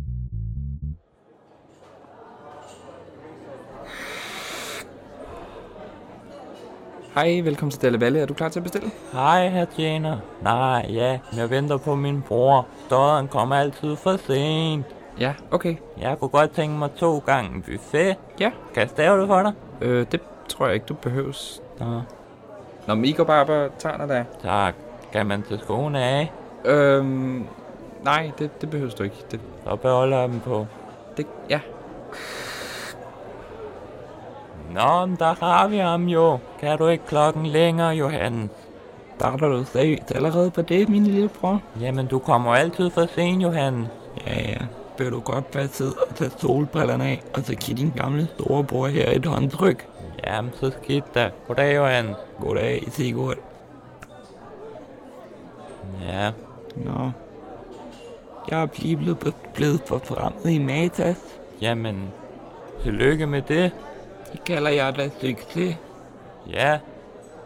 Hej, 7.17 7.41
velkommen 7.45 7.71
til 7.71 7.83
Dalle 7.83 8.01
Valle. 8.01 8.19
Er 8.21 8.27
du 8.27 8.35
klar 8.35 8.49
til 8.49 8.59
at 8.61 8.63
bestille? 8.63 8.91
Hej, 9.13 9.49
herr 9.49 9.65
tjener. 9.65 10.19
Nej, 10.43 10.87
ja, 10.89 11.19
jeg 11.37 11.51
venter 11.51 11.77
på 11.77 11.95
min 11.95 12.23
bror. 12.23 12.67
Stodderen 12.87 13.29
kommer 13.29 13.57
altid 13.57 13.97
for 13.97 14.17
sent. 14.17 14.87
Ja, 15.21 15.35
okay. 15.51 15.77
Jeg 16.01 16.19
kunne 16.19 16.29
godt 16.29 16.51
tænke 16.51 16.79
mig 16.79 16.91
to 16.97 17.19
gange 17.19 17.63
buffet. 17.63 18.17
Ja. 18.41 18.51
Kan 18.75 18.81
jeg 18.81 18.89
stave 18.89 19.21
det 19.21 19.29
for 19.29 19.43
dig? 19.43 19.53
Øh, 19.81 20.07
det 20.13 20.21
tror 20.49 20.67
jeg 20.67 20.75
ikke, 20.75 20.87
du 20.87 20.95
behøves. 20.95 21.63
Nå. 21.81 22.01
Nå, 22.87 22.95
men 22.95 23.05
I 23.05 23.13
går 23.13 23.25
bare 23.25 23.41
op 23.41 23.49
og 23.49 23.71
tager 23.79 23.97
dig 23.97 24.09
der. 24.09 24.25
Tak. 24.43 24.75
Kan 25.13 25.27
man 25.27 25.43
tage 25.43 25.61
skoene 25.61 26.03
af? 26.05 26.33
Øhm, 26.65 27.47
nej, 28.05 28.31
det, 28.39 28.61
det 28.61 28.71
behøves 28.71 28.95
du 28.95 29.03
ikke. 29.03 29.17
Det, 29.31 29.41
Så 29.65 29.77
beholder 29.77 30.19
jeg 30.19 30.29
dem 30.29 30.41
på. 30.41 30.67
det, 31.17 31.27
ja. 31.51 31.61
Nå, 34.77 35.07
men 35.07 35.17
der 35.17 35.35
har 35.41 35.69
vi 35.69 35.77
ham 35.77 36.09
jo. 36.09 36.39
Kan 36.61 36.79
du 36.79 36.89
ikke 36.89 37.07
klokken 37.07 37.47
længere, 37.47 37.89
Johan? 37.89 38.51
Starter 39.17 39.49
du 39.49 39.65
seriøst 39.65 40.13
allerede 40.15 40.51
på 40.51 40.63
det, 40.63 40.89
min 40.89 41.05
lille 41.05 41.29
bror? 41.29 41.61
Jamen, 41.81 42.07
du 42.07 42.19
kommer 42.19 42.55
altid 42.55 42.91
for 42.91 43.07
sent, 43.15 43.43
Johan. 43.43 43.87
Ja, 44.27 44.41
ja. 44.41 44.59
Vil 44.99 45.11
du 45.11 45.21
godt 45.21 45.51
bare 45.51 45.69
sidde 45.69 45.95
og 46.09 46.15
tage 46.15 46.31
solbrillerne 46.39 47.05
af, 47.05 47.23
og 47.35 47.43
så 47.43 47.55
give 47.55 47.77
din 47.77 47.93
gamle 47.97 48.29
storebror 48.35 48.87
her 48.87 49.11
et 49.11 49.27
håndtryk? 49.27 49.87
Jamen, 50.27 50.51
så 50.55 50.71
skidt 50.83 51.15
da. 51.15 51.31
Goddag, 51.49 51.77
Johan. 51.77 52.15
Goddag, 52.41 52.85
Sigurd. 52.91 53.37
Ja. 56.09 56.31
Nå. 56.77 57.11
Jeg 58.51 58.63
er 58.63 58.67
lige 58.77 58.97
blevet, 58.97 59.35
blevet 59.55 59.81
forfremmet 59.87 60.51
i 60.51 60.59
Matas. 60.59 61.39
Jamen, 61.61 62.13
tillykke 62.83 63.27
med 63.27 63.43
det. 63.43 63.73
Det 64.33 64.45
kalder 64.45 64.71
jeg 64.71 64.97
da 64.97 65.11
succes. 65.21 65.77
Ja, 66.51 66.79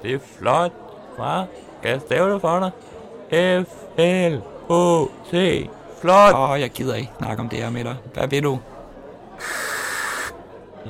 det 0.02 0.14
er 0.14 0.18
flot. 0.38 0.72
Hva? 1.16 1.44
Skal 1.78 1.90
jeg 1.90 2.00
stave 2.00 2.32
det 2.32 2.40
for 2.40 2.58
dig? 2.58 2.70
F-L-O-T. 3.66 5.34
Flot. 6.00 6.34
Åh, 6.34 6.50
oh, 6.50 6.60
jeg 6.60 6.70
gider 6.70 6.94
ikke 6.94 7.12
snakke 7.18 7.42
om 7.42 7.48
det 7.48 7.58
her 7.58 7.70
med 7.70 7.84
dig. 7.84 7.96
Hvad 8.14 8.28
vil 8.28 8.42
du? 8.42 8.58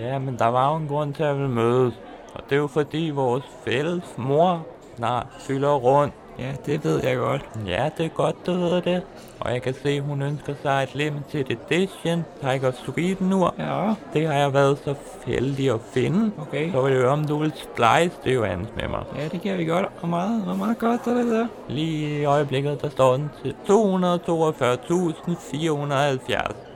Ja, 0.00 0.18
men 0.18 0.38
der 0.38 0.46
var 0.46 0.70
jo 0.70 0.76
en 0.76 0.88
grund 0.88 1.14
til 1.14 1.22
at 1.22 1.38
vi 1.38 1.48
mødes. 1.48 1.94
Og 2.34 2.40
det 2.44 2.52
er 2.52 2.60
jo 2.60 2.66
fordi 2.66 3.10
vores 3.14 3.44
fælles 3.64 4.04
mor 4.16 4.66
snart 4.96 5.26
fylder 5.40 5.74
rundt. 5.74 6.14
Ja, 6.40 6.52
det 6.66 6.84
ved 6.84 7.04
jeg 7.04 7.16
godt. 7.16 7.48
Ja, 7.66 7.90
det 7.98 8.04
er 8.04 8.08
godt, 8.08 8.46
du 8.46 8.52
ved 8.52 8.82
det. 8.82 9.02
Og 9.40 9.52
jeg 9.52 9.62
kan 9.62 9.74
se, 9.82 9.88
at 9.88 10.02
hun 10.02 10.22
ønsker 10.22 10.54
sig 10.62 10.82
et 10.82 10.94
limited 10.94 11.44
edition 11.50 12.24
Tiger 12.40 12.70
Sweden 12.70 13.32
ur. 13.32 13.54
Ja. 13.58 13.94
Det 14.12 14.26
har 14.26 14.34
jeg 14.34 14.54
været 14.54 14.78
så 14.84 14.94
heldig 15.26 15.70
at 15.70 15.80
finde. 15.94 16.30
Okay. 16.38 16.72
Så 16.72 16.82
vil 16.82 16.92
jeg 16.92 17.00
høre, 17.00 17.12
om 17.12 17.24
du 17.24 17.38
vil 17.38 17.52
splice 17.56 18.10
det 18.24 18.34
jo 18.34 18.44
andet 18.44 18.76
med 18.76 18.88
mig. 18.88 19.02
Ja, 19.16 19.28
det 19.28 19.42
kan 19.42 19.58
vi 19.58 19.64
godt. 19.64 19.86
Hvor 19.98 20.08
meget, 20.08 20.42
hvor 20.42 20.54
meget 20.54 20.78
koster 20.78 21.14
det 21.14 21.26
der? 21.26 21.46
Lige 21.68 22.20
i 22.20 22.24
øjeblikket, 22.24 22.82
der 22.82 22.88
står 22.88 23.16
den 23.16 23.30
til 23.42 23.54
242.470. 23.68 23.72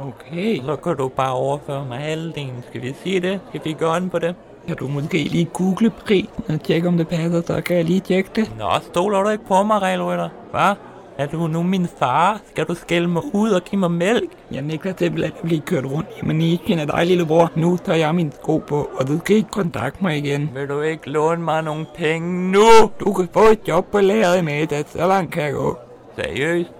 Okay. 0.00 0.62
Så 0.64 0.76
kan 0.76 0.96
du 0.96 1.08
bare 1.08 1.32
overføre 1.32 1.84
mig 1.84 1.98
halvdelen. 1.98 2.64
Skal 2.68 2.82
vi 2.82 2.94
sige 3.02 3.20
det? 3.20 3.40
Skal 3.48 3.60
vi 3.64 3.72
gå 3.72 3.94
on 3.94 4.10
på 4.10 4.18
det? 4.18 4.34
Kan 4.66 4.76
du 4.76 4.88
måske 4.88 5.24
lige 5.24 5.44
google 5.44 5.90
prisen 5.90 6.44
og 6.48 6.62
tjekke, 6.62 6.88
om 6.88 6.96
det 6.96 7.08
passer, 7.08 7.42
så 7.46 7.60
kan 7.60 7.76
jeg 7.76 7.84
lige 7.84 8.00
tjekke 8.00 8.30
det. 8.36 8.52
Nå, 8.58 8.70
stoler 8.82 9.22
du 9.22 9.28
ikke 9.28 9.46
på 9.46 9.62
mig, 9.62 9.82
regelrytter? 9.82 10.28
Hvad? 10.50 10.74
Er 11.18 11.26
du 11.26 11.46
nu 11.46 11.62
min 11.62 11.86
far? 11.98 12.40
Skal 12.50 12.64
du 12.64 12.74
skælde 12.74 13.08
mig 13.08 13.22
ud 13.32 13.50
og 13.50 13.62
give 13.62 13.80
mig 13.80 13.90
mælk? 13.90 14.30
Jeg 14.50 14.62
nægter 14.62 14.92
simpelthen 14.98 15.32
at 15.36 15.42
blive 15.42 15.60
kørt 15.60 15.84
rundt 15.84 16.08
i 16.22 16.26
manichen 16.26 16.78
af 16.78 16.86
dig, 16.86 17.06
lillebror. 17.06 17.50
Nu 17.54 17.76
tager 17.76 17.98
jeg 17.98 18.14
min 18.14 18.32
sko 18.32 18.58
på, 18.58 18.90
og 19.00 19.08
du 19.08 19.18
skal 19.18 19.36
ikke 19.36 19.50
kontakte 19.50 20.02
mig 20.02 20.18
igen. 20.18 20.50
Vil 20.54 20.68
du 20.68 20.80
ikke 20.80 21.10
låne 21.10 21.42
mig 21.42 21.62
nogle 21.62 21.86
penge 21.94 22.52
nu? 22.52 22.90
Du 23.00 23.12
kan 23.12 23.28
få 23.32 23.40
et 23.40 23.68
job 23.68 23.86
på 23.92 24.00
lageret 24.00 24.38
i 24.38 24.42
Matas, 24.42 24.84
så 24.88 25.06
langt 25.06 25.32
kan 25.32 25.42
jeg 25.42 25.52
gå. 25.52 25.78
Seriøst? 26.16 26.70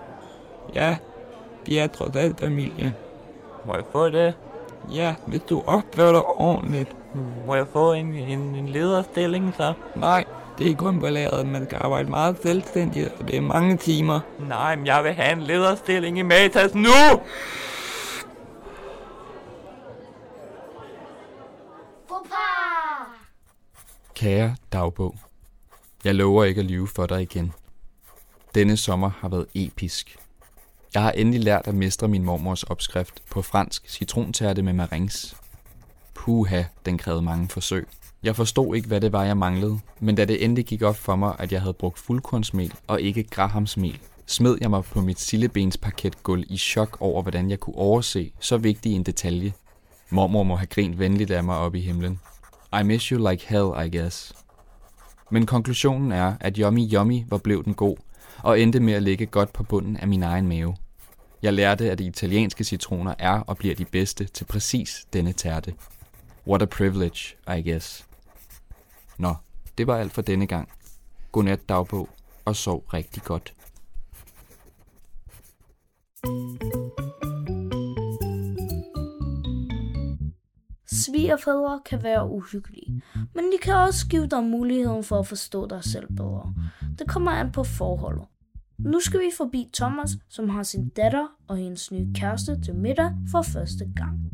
Ja, 0.75 0.97
vi 1.67 1.79
er 1.79 1.87
trods 1.87 2.17
alt 2.17 2.41
familie. 2.41 2.95
Må 3.67 3.75
jeg 3.75 3.85
få 3.93 4.09
det? 4.09 4.35
Ja, 4.95 5.15
hvis 5.27 5.41
du 5.41 5.63
opfører 5.67 6.13
dig 6.13 6.23
ordentligt. 6.25 6.97
Må 7.47 7.55
jeg 7.55 7.67
få 7.73 7.93
en, 7.93 8.15
en, 8.15 8.55
en 8.55 8.69
lederstilling 8.69 9.55
så? 9.57 9.73
Nej, 9.97 10.25
det 10.59 10.71
er 10.71 10.77
kun 10.77 11.01
på 11.01 11.09
lageret, 11.09 11.47
man 11.47 11.65
skal 11.65 11.79
arbejde 11.83 12.11
meget 12.11 12.37
selvstændigt, 12.43 13.09
og 13.21 13.29
det 13.29 13.37
er 13.37 13.41
mange 13.41 13.77
timer. 13.77 14.21
Nej, 14.39 14.77
men 14.77 14.87
jeg 14.87 15.05
vil 15.05 15.13
have 15.13 15.33
en 15.33 15.43
lederstilling 15.43 16.19
i 16.19 16.23
Matas 16.23 16.75
nu! 16.75 16.91
Kære 24.15 24.57
dagbog. 24.73 25.15
Jeg 26.05 26.15
lover 26.15 26.45
ikke 26.45 26.61
at 26.61 26.67
lyve 26.67 26.89
for 26.89 27.07
dig 27.07 27.23
igen. 27.23 27.53
Denne 28.55 28.77
sommer 28.77 29.11
har 29.21 29.29
været 29.29 29.47
episk. 29.55 30.17
Jeg 30.95 31.03
har 31.03 31.11
endelig 31.11 31.41
lært 31.41 31.67
at 31.67 31.75
mestre 31.75 32.09
min 32.09 32.25
mormors 32.25 32.63
opskrift 32.63 33.23
på 33.31 33.43
fransk 33.43 33.91
citrontærte 33.91 34.63
med 34.63 34.73
marings. 34.73 35.37
Huha, 36.25 36.63
den 36.87 36.99
krævede 36.99 37.23
mange 37.23 37.49
forsøg. 37.49 37.89
Jeg 38.23 38.37
forstod 38.37 38.77
ikke, 38.77 38.89
hvad 38.89 39.01
det 39.01 39.13
var, 39.13 39.25
jeg 39.25 39.37
manglede, 39.37 39.79
men 40.01 40.15
da 40.15 40.25
det 40.25 40.45
endelig 40.45 40.67
gik 40.67 40.83
op 40.83 40.97
for 40.97 41.17
mig, 41.17 41.37
at 41.39 41.53
jeg 41.53 41.61
havde 41.61 41.75
brugt 41.75 41.99
fuldkornsmel 41.99 42.75
og 42.87 43.01
ikke 43.01 43.23
grahamsmel, 43.23 43.99
smed 44.27 44.59
jeg 44.61 44.71
mig 44.71 44.85
på 44.85 45.01
mit 45.01 45.21
sillebens 45.21 45.77
parketgulv 45.77 46.45
i 46.49 46.57
chok 46.57 46.97
over, 47.01 47.23
hvordan 47.23 47.51
jeg 47.51 47.61
kunne 47.61 47.77
overse 47.77 48.33
så 48.41 48.57
vigtig 48.57 48.93
en 48.93 49.03
detalje. 49.03 49.53
Mormor 50.11 50.43
må 50.43 50.57
have 50.57 50.67
grint 50.67 50.99
venligt 50.99 51.31
af 51.31 51.45
mig 51.45 51.57
op 51.57 51.75
i 51.75 51.81
himlen. 51.81 52.21
I 52.81 52.83
miss 52.83 53.07
you 53.07 53.29
like 53.31 53.47
hell, 53.49 53.87
I 53.87 53.99
guess. 53.99 54.35
Men 55.31 55.47
konklusionen 55.47 56.13
er, 56.13 56.35
at 56.41 56.57
Yummy 56.57 56.93
Yummy 56.93 57.23
var 57.29 57.39
blev 57.39 57.65
den 57.65 57.75
god, 57.75 57.97
og 58.43 58.61
endte 58.61 58.81
med 58.81 58.93
at 58.93 59.03
ligge 59.03 59.27
godt 59.27 59.53
på 59.53 59.63
bunden 59.63 59.97
af 59.97 60.09
min 60.09 60.23
egen 60.23 60.49
mave. 60.49 60.77
Jeg 61.43 61.53
lærte, 61.53 61.91
at 61.91 61.99
de 61.99 62.07
italienske 62.07 62.65
citroner 62.65 63.15
er 63.19 63.41
og 63.41 63.57
bliver 63.57 63.75
de 63.75 63.85
bedste 63.85 64.25
til 64.25 64.45
præcis 64.45 65.07
denne 65.13 65.33
tærte. 65.33 65.75
What 66.47 66.63
a 66.63 66.67
privilege, 66.67 67.37
I 67.49 67.63
guess. 67.71 68.07
Nå, 69.19 69.35
det 69.79 69.87
var 69.87 69.97
alt 69.97 70.13
for 70.13 70.23
denne 70.23 70.47
gang. 70.47 70.69
Godnat 71.33 71.69
dagbog, 71.69 72.09
og 72.45 72.57
sov 72.57 72.85
rigtig 72.95 73.23
godt. 73.23 73.55
Svigerfædre 80.87 81.81
kan 81.87 82.03
være 82.03 82.29
uhyggelige, 82.29 83.03
men 83.35 83.45
de 83.45 83.59
kan 83.63 83.75
også 83.75 84.09
give 84.09 84.27
dig 84.27 84.45
muligheden 84.45 85.05
for 85.05 85.19
at 85.19 85.27
forstå 85.27 85.69
dig 85.69 85.85
selv 85.85 86.07
bedre. 86.17 86.55
Det 86.99 87.09
kommer 87.09 87.31
an 87.31 87.53
på 87.53 87.65
forholdet. 87.65 88.25
Nu 88.79 89.01
skal 89.01 89.21
vi 89.21 89.31
forbi 89.37 89.71
Thomas, 89.75 90.11
som 90.29 90.49
har 90.49 90.63
sin 90.63 90.89
datter 90.89 91.27
og 91.49 91.57
hendes 91.57 91.93
nye 91.93 92.13
kæreste 92.15 92.61
til 92.61 92.75
middag 92.75 93.13
for 93.31 93.43
første 93.43 93.93
gang. 93.97 94.34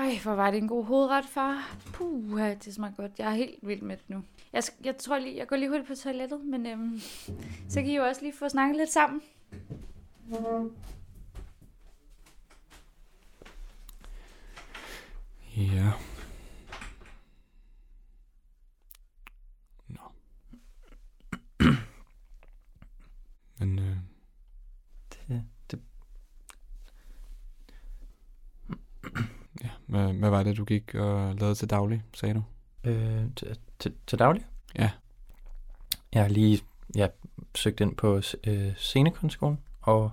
Ej, 0.00 0.18
hvor 0.22 0.32
var 0.34 0.50
det 0.50 0.58
en 0.58 0.68
god 0.68 0.84
hovedret, 0.84 1.24
far. 1.24 1.76
Puh, 1.92 2.40
det 2.40 2.74
smager 2.74 2.94
godt. 2.94 3.18
Jeg 3.18 3.26
er 3.30 3.34
helt 3.34 3.58
vild 3.62 3.82
med 3.82 3.96
det 3.96 4.10
nu. 4.10 4.22
Jeg, 4.52 4.62
jeg 4.84 4.96
tror 4.96 5.18
lige, 5.18 5.36
jeg 5.36 5.46
går 5.48 5.56
lige 5.56 5.68
hurtigt 5.68 5.88
på 5.88 5.94
toilettet, 5.94 6.44
men 6.44 6.66
øhm, 6.66 7.00
så 7.68 7.80
kan 7.80 7.86
I 7.86 7.96
jo 7.96 8.04
også 8.04 8.22
lige 8.22 8.34
få 8.38 8.48
snakket 8.48 8.76
lidt 8.76 8.90
sammen. 8.92 9.22
Ja. 15.56 15.92
Nå. 19.88 20.00
Men 23.58 23.78
øh, 23.78 23.96
Det, 25.28 25.44
det, 25.70 25.80
ja, 29.62 29.70
hvad, 30.20 30.30
var 30.30 30.42
det, 30.42 30.56
du 30.56 30.64
gik 30.64 30.94
og 30.94 31.34
lavede 31.34 31.54
til 31.54 31.70
daglig, 31.70 32.02
sagde 32.14 32.34
du? 32.34 32.42
øh, 32.84 33.24
til, 33.36 33.58
til, 33.78 33.94
til 34.06 34.18
daglig? 34.18 34.46
Ja. 34.78 34.90
Jeg 36.12 36.22
har 36.22 36.28
lige 36.28 36.60
ja, 36.96 37.08
søgt 37.54 37.80
ind 37.80 37.96
på 37.96 38.20
øh, 38.46 38.76
scenekunstskolen, 38.76 39.58
og 39.80 40.10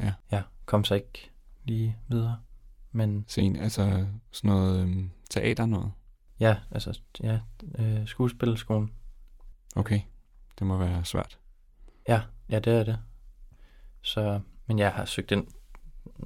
Ja. 0.00 0.12
ja, 0.32 0.42
kom 0.66 0.84
så 0.84 0.94
ikke 0.94 1.30
lige 1.64 1.96
videre. 2.08 2.36
Men 2.92 3.24
Scene, 3.28 3.60
altså 3.60 4.06
sådan 4.30 4.50
noget 4.50 4.80
øhm, 4.80 5.10
teater 5.30 5.66
noget? 5.66 5.92
ja, 6.40 6.56
altså 6.70 7.00
ja, 7.22 7.40
øh, 7.78 8.06
skuespilskolen. 8.06 8.92
Okay, 9.76 10.00
det 10.58 10.66
må 10.66 10.76
være 10.76 11.04
svært. 11.04 11.38
Ja, 12.08 12.22
ja, 12.50 12.58
det 12.58 12.72
er 12.72 12.84
det. 12.84 12.98
Så, 14.02 14.40
men 14.66 14.78
jeg 14.78 14.92
har 14.92 15.04
søgt 15.04 15.30
ind 15.32 15.46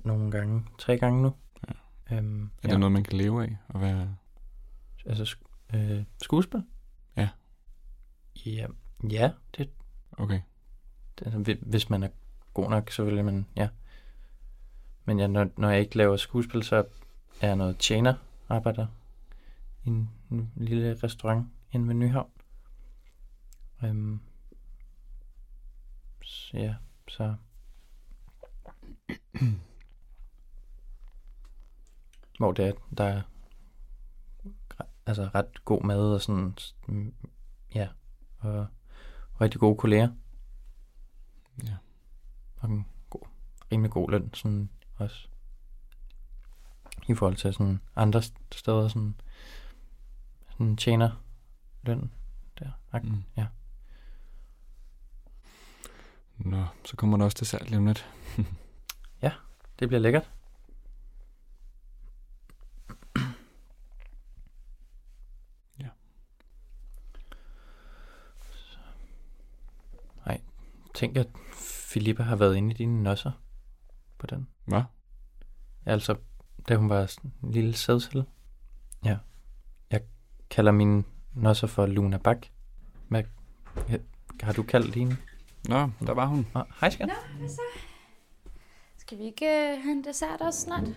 nogle 0.05 0.31
gange, 0.31 0.65
tre 0.79 0.99
gange 0.99 1.23
nu. 1.23 1.35
Ja. 2.11 2.17
Øhm, 2.17 2.45
Er 2.45 2.49
ja. 2.65 2.71
det 2.71 2.81
noget, 2.81 2.93
man 2.93 3.05
kan 3.05 3.19
leve 3.19 3.43
af? 3.43 3.57
At 3.69 3.81
være... 3.81 4.17
Altså 5.07 5.23
sk- 5.25 5.77
øh, 5.77 6.05
skuespil? 6.23 6.65
Ja. 7.17 7.29
Ja, 8.47 8.67
ja 9.11 9.33
det, 9.59 9.71
Okay. 10.13 10.41
det 11.19 11.27
altså, 11.27 11.39
hvi- 11.39 11.65
hvis 11.71 11.91
man 11.91 12.03
er 12.03 12.09
god 12.55 12.71
nok, 12.71 12.91
så 12.91 13.05
vil 13.05 13.25
man, 13.25 13.47
ja. 13.57 13.69
Men 15.05 15.19
ja, 15.21 15.27
når, 15.27 15.49
når 15.57 15.71
jeg 15.71 15.81
ikke 15.81 15.97
laver 15.97 16.17
skuespil, 16.17 16.63
så 16.63 16.77
er 17.41 17.47
jeg 17.47 17.57
noget 17.57 17.79
tjener, 17.79 18.15
arbejder 18.49 18.87
i 19.85 19.89
en, 19.89 20.11
en 20.31 20.53
lille 20.57 20.99
restaurant 21.05 21.49
hen 21.69 21.89
ved 21.89 21.95
Nyhavn. 21.95 22.31
Øhm, 23.85 24.21
så 26.23 26.57
ja, 26.57 26.75
så... 27.09 27.35
Hvor 32.39 32.53
det 32.53 32.67
er, 32.69 32.73
der 32.97 33.05
er 33.05 33.23
altså 35.07 35.31
ret 35.35 35.65
god 35.65 35.83
mad 35.83 36.15
og 36.15 36.21
sådan, 36.23 36.55
ja, 37.75 37.89
og 38.39 38.67
rigtig 39.41 39.61
gode 39.61 39.77
kolleger. 39.77 40.11
Ja. 41.65 41.77
Og 42.57 42.69
en 42.69 42.87
god, 43.11 43.27
rimelig 43.73 43.91
god 43.91 44.11
løn, 44.11 44.35
sådan 44.35 44.71
også. 44.97 45.29
I 47.09 47.15
forhold 47.15 47.37
til 47.37 47.55
sådan 47.55 47.81
andre 47.97 48.23
steder, 48.53 48.89
sådan, 48.89 49.21
sådan 50.51 50.77
tjener 50.77 51.23
løn 51.83 52.13
der. 52.59 52.71
Mm. 53.03 53.23
Ja. 53.37 53.47
Nå, 56.39 56.67
så 56.85 56.97
kommer 56.97 57.17
der 57.17 57.25
også 57.25 57.37
til 57.37 57.47
salg 57.47 57.69
lige 57.69 57.79
om 57.79 57.87
lidt. 57.87 58.11
ja, 59.23 59.33
det 59.79 59.89
bliver 59.89 60.01
lækkert. 60.01 60.31
Ja. 65.81 65.89
Nej, 70.27 70.41
tænk 70.97 71.17
at 71.17 71.29
Filippa 71.93 72.23
har 72.23 72.37
været 72.37 72.57
inde 72.57 72.71
i 72.71 72.75
dine 72.75 73.03
nosser 73.03 73.31
på 74.19 74.27
den. 74.27 74.49
Hvad? 74.65 74.83
Altså, 75.87 76.17
da 76.69 76.77
hun 76.77 76.89
var 76.89 77.07
sådan 77.07 77.33
en 77.43 77.51
lille 77.51 77.77
sædcelle. 77.77 78.25
Ja. 79.05 79.19
Jeg 79.91 80.01
kalder 80.51 80.73
mine 80.73 81.05
nosser 81.35 81.67
for 81.67 81.87
Luna 81.87 82.17
Bak. 82.17 82.47
Hvad, 83.09 83.23
ja, 83.89 83.97
har 84.43 84.53
du 84.53 84.63
kaldt 84.63 84.95
hende? 84.95 85.17
Nå, 85.69 85.91
der 86.07 86.13
var 86.13 86.27
hun. 86.27 86.47
Nå, 86.55 86.63
hej 86.81 86.91
skat. 86.91 87.09
Nå, 87.09 87.39
hvad 87.39 87.49
så? 87.49 87.61
Skal 88.97 89.19
vi 89.19 89.23
ikke 89.23 89.45
uh, 89.45 89.83
have 89.83 89.93
en 89.93 90.05
dessert 90.05 90.41
også 90.41 90.61
snart? 90.61 90.89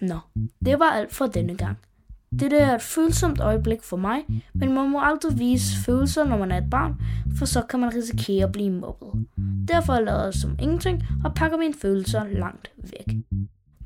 Nå, 0.00 0.18
det 0.64 0.78
var 0.78 0.90
alt 0.90 1.14
for 1.14 1.26
denne 1.26 1.56
gang. 1.56 1.78
Dette 2.40 2.56
er 2.56 2.74
et 2.74 2.82
følsomt 2.82 3.40
øjeblik 3.40 3.82
for 3.82 3.96
mig, 3.96 4.20
men 4.54 4.72
man 4.72 4.90
må 4.90 5.00
aldrig 5.00 5.38
vise 5.38 5.76
følelser, 5.84 6.24
når 6.24 6.38
man 6.38 6.52
er 6.52 6.58
et 6.58 6.70
barn, 6.70 6.94
for 7.38 7.46
så 7.46 7.62
kan 7.62 7.80
man 7.80 7.94
risikere 7.94 8.44
at 8.44 8.52
blive 8.52 8.70
mobbet. 8.70 9.26
Derfor 9.68 10.00
lader 10.00 10.24
jeg 10.24 10.34
som 10.34 10.56
ingenting 10.60 11.02
og 11.24 11.34
pakker 11.34 11.58
mine 11.58 11.74
følelser 11.82 12.24
langt 12.24 12.72
væk. 12.76 13.16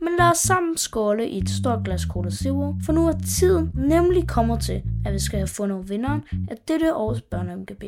Men 0.01 0.13
lad 0.19 0.31
os 0.31 0.39
sammen 0.39 0.77
skåle 0.77 1.29
i 1.29 1.39
et 1.39 1.51
stort 1.51 1.85
glas 1.85 2.03
Cola 2.03 2.31
Zero, 2.31 2.75
for 2.85 2.93
nu 2.93 3.07
er 3.07 3.13
tiden 3.13 3.71
nemlig 3.75 4.29
kommet 4.29 4.61
til, 4.61 4.83
at 5.05 5.13
vi 5.13 5.19
skal 5.19 5.39
have 5.39 5.47
fundet 5.47 5.89
vinderen 5.91 6.23
af 6.51 6.57
dette 6.69 6.95
års 6.95 7.23
børne-MGB. 7.23 7.85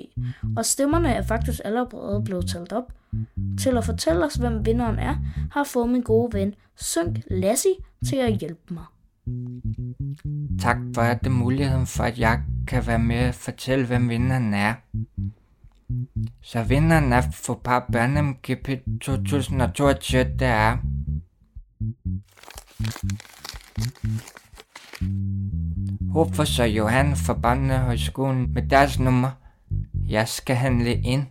Og 0.56 0.64
stemmerne 0.64 1.08
er 1.08 1.22
faktisk 1.22 1.60
allerede 1.64 2.22
blevet 2.24 2.46
talt 2.46 2.72
op. 2.72 2.92
Til 3.60 3.76
at 3.76 3.84
fortælle 3.84 4.24
os, 4.24 4.34
hvem 4.34 4.66
vinderen 4.66 4.98
er, 4.98 5.14
har 5.52 5.64
fået 5.64 5.88
min 5.88 6.02
gode 6.02 6.32
ven, 6.32 6.54
Sønk 6.76 7.18
Lassie, 7.30 7.74
til 8.08 8.16
at 8.16 8.32
hjælpe 8.32 8.74
mig. 8.74 8.84
Tak 10.60 10.76
for 10.94 11.02
at 11.02 11.24
det 11.24 11.32
muligheden 11.32 11.86
for, 11.86 12.04
at 12.04 12.18
jeg 12.18 12.42
kan 12.66 12.86
være 12.86 12.98
med 12.98 13.28
og 13.28 13.34
fortælle, 13.34 13.86
hvem 13.86 14.08
vinderen 14.08 14.54
er. 14.54 14.74
Så 16.42 16.62
vinderen 16.62 17.12
af 17.12 17.24
Fopar 17.32 17.88
Børnem 17.92 18.34
GP 18.34 18.68
2022, 19.00 20.24
det 20.24 20.42
er... 20.42 20.76
Rufus 26.14 26.48
så 26.48 26.64
Johan 26.64 27.16
fra 27.16 27.34
Børnehøjskolen 27.34 28.54
med 28.54 28.62
deres 28.62 28.98
nummer. 28.98 29.30
Jeg 30.08 30.28
skal 30.28 30.56
handle 30.56 30.94
ind. 30.94 31.26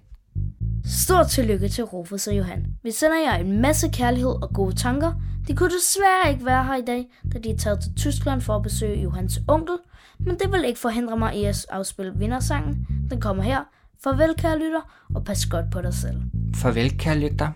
Stort 0.89 1.27
tillykke 1.27 1.69
til 1.69 1.83
Rufus 1.83 2.27
og 2.27 2.37
Johan. 2.37 2.65
Vi 2.83 2.91
sender 2.91 3.17
jer 3.17 3.35
en 3.35 3.61
masse 3.61 3.89
kærlighed 3.89 4.43
og 4.43 4.49
gode 4.53 4.75
tanker. 4.75 5.13
De 5.47 5.55
kunne 5.55 5.69
desværre 5.69 6.31
ikke 6.31 6.45
være 6.45 6.63
her 6.63 6.75
i 6.75 6.85
dag, 6.87 7.05
da 7.33 7.39
de 7.39 7.49
er 7.49 7.57
taget 7.57 7.79
til 7.79 7.95
Tyskland 7.95 8.41
for 8.41 8.55
at 8.55 8.63
besøge 8.63 9.01
Johans 9.01 9.39
onkel, 9.47 9.77
men 10.19 10.39
det 10.39 10.51
vil 10.51 10.65
ikke 10.65 10.79
forhindre 10.79 11.17
mig 11.17 11.35
i 11.35 11.43
at 11.45 11.65
afspille 11.69 12.13
vindersangen. 12.15 12.87
Den 13.09 13.21
kommer 13.21 13.43
her. 13.43 13.63
Farvel, 14.03 14.35
kære 14.37 14.59
lytter, 14.59 14.81
og 15.15 15.23
pas 15.25 15.45
godt 15.45 15.71
på 15.71 15.81
dig 15.81 15.93
selv. 15.93 16.21
Farvel, 16.55 16.97
kære 16.97 17.17
lytter. 17.17 17.51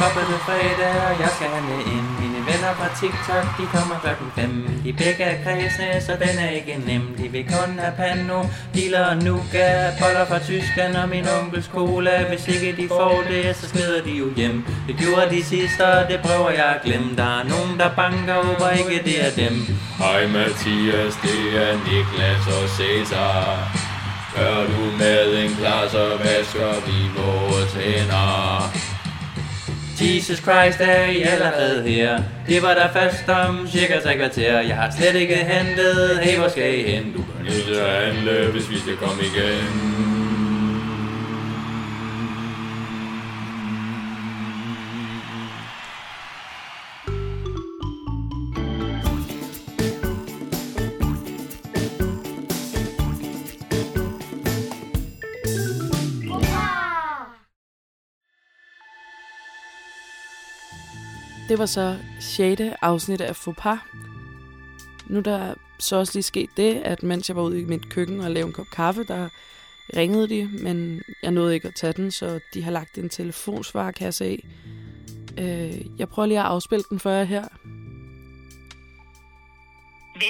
Kommende 0.00 0.38
fredag, 0.46 0.94
og 1.08 1.20
jeg 1.20 1.28
skal 1.36 1.48
handle 1.48 1.76
ind. 1.94 2.25
Venner 2.48 2.74
fra 2.78 2.88
TikTok, 3.00 3.46
de 3.58 3.64
kommer 3.74 3.96
klokken 4.04 4.28
5. 4.34 4.80
De 4.84 4.92
begge 4.92 5.24
er 5.32 5.36
kredsende, 5.44 6.00
så 6.06 6.12
den 6.24 6.34
er 6.44 6.50
ikke 6.58 6.74
nem. 6.86 7.04
De 7.18 7.28
vil 7.34 7.44
kun 7.44 7.78
have 7.84 7.94
pando, 8.00 8.38
dealer 8.74 9.04
og 9.10 9.16
nuka 9.16 9.66
boller 10.00 10.24
fra 10.30 10.38
Tyskland 10.38 10.96
og 10.96 11.08
min 11.08 11.26
onkels 11.38 11.68
cola. 11.76 12.24
Hvis 12.28 12.48
ikke 12.54 12.82
de 12.82 12.88
får 12.88 13.22
det, 13.28 13.56
så 13.56 13.68
skrider 13.68 14.02
de 14.06 14.12
jo 14.22 14.26
hjem. 14.36 14.64
Det 14.88 14.96
gjorde 15.02 15.26
de 15.36 15.44
sidste, 15.44 15.82
og 15.86 16.08
det 16.10 16.18
prøver 16.26 16.50
jeg 16.50 16.68
at 16.76 16.82
glemme. 16.84 17.16
Der 17.16 17.30
er 17.40 17.44
nogen, 17.54 17.74
der 17.80 17.90
banker, 18.00 18.34
håber 18.34 18.70
ikke 18.80 18.98
det 19.08 19.16
er 19.26 19.30
dem. 19.42 19.54
Hej 20.02 20.26
Mathias, 20.26 21.14
det 21.24 21.40
er 21.64 21.72
Niklas 21.86 22.44
og 22.56 22.64
Cæsar. 22.76 23.42
Gør 24.36 24.58
du 24.72 24.80
maden 24.98 25.50
klar, 25.58 25.88
så 25.88 26.04
vasker 26.24 26.72
vi 26.86 26.98
vores 27.18 27.72
hænder. 27.74 28.95
Jesus 30.14 30.38
Christ, 30.38 30.80
er 30.80 31.04
I 31.04 31.22
allerede 31.22 31.82
her? 31.88 32.22
Det 32.48 32.62
var 32.62 32.74
der 32.74 32.88
først 32.92 33.28
om 33.28 33.68
cirka 33.68 34.00
tre 34.00 34.16
kvarter. 34.16 34.60
Jeg 34.60 34.76
har 34.76 34.94
slet 34.98 35.14
ikke 35.14 35.34
hentet. 35.34 36.18
Hey, 36.22 36.38
hvor 36.38 36.48
skal 36.48 36.78
I 36.78 36.82
hen? 36.82 37.12
Du 37.12 37.18
kan 37.18 37.44
nødt 37.44 37.64
til 37.64 37.74
at 37.74 38.04
handle, 38.04 38.50
hvis 38.52 38.70
vi 38.70 38.78
skal 38.78 38.96
komme 38.96 39.22
igen. 39.22 40.15
Det 61.48 61.58
var 61.58 61.66
så 61.66 61.98
6. 62.20 62.60
afsnit 62.82 63.20
af 63.20 63.36
Faux 63.36 63.56
Nu 65.06 65.18
er 65.18 65.22
der 65.22 65.54
så 65.78 65.96
også 65.96 66.12
lige 66.14 66.22
sket 66.22 66.50
det, 66.56 66.74
at 66.74 67.02
mens 67.02 67.28
jeg 67.28 67.36
var 67.36 67.42
ude 67.42 67.60
i 67.60 67.64
mit 67.64 67.88
køkken 67.88 68.20
og 68.20 68.30
lavede 68.30 68.48
en 68.48 68.52
kop 68.52 68.66
kaffe, 68.72 69.04
der 69.04 69.28
ringede 69.96 70.28
de, 70.28 70.50
men 70.62 71.02
jeg 71.22 71.30
nåede 71.30 71.54
ikke 71.54 71.68
at 71.68 71.74
tage 71.74 71.92
den, 71.92 72.10
så 72.10 72.40
de 72.54 72.62
har 72.62 72.70
lagt 72.70 72.98
en 72.98 73.08
telefonsvar, 73.08 73.90
kan 73.90 74.04
jeg 74.04 74.14
se. 74.14 74.42
Øh, 75.38 75.98
jeg 75.98 76.08
prøver 76.08 76.26
lige 76.26 76.38
at 76.38 76.46
afspille 76.46 76.84
den 76.90 77.00
for 77.00 77.10
jer 77.10 77.24
her. 77.24 77.44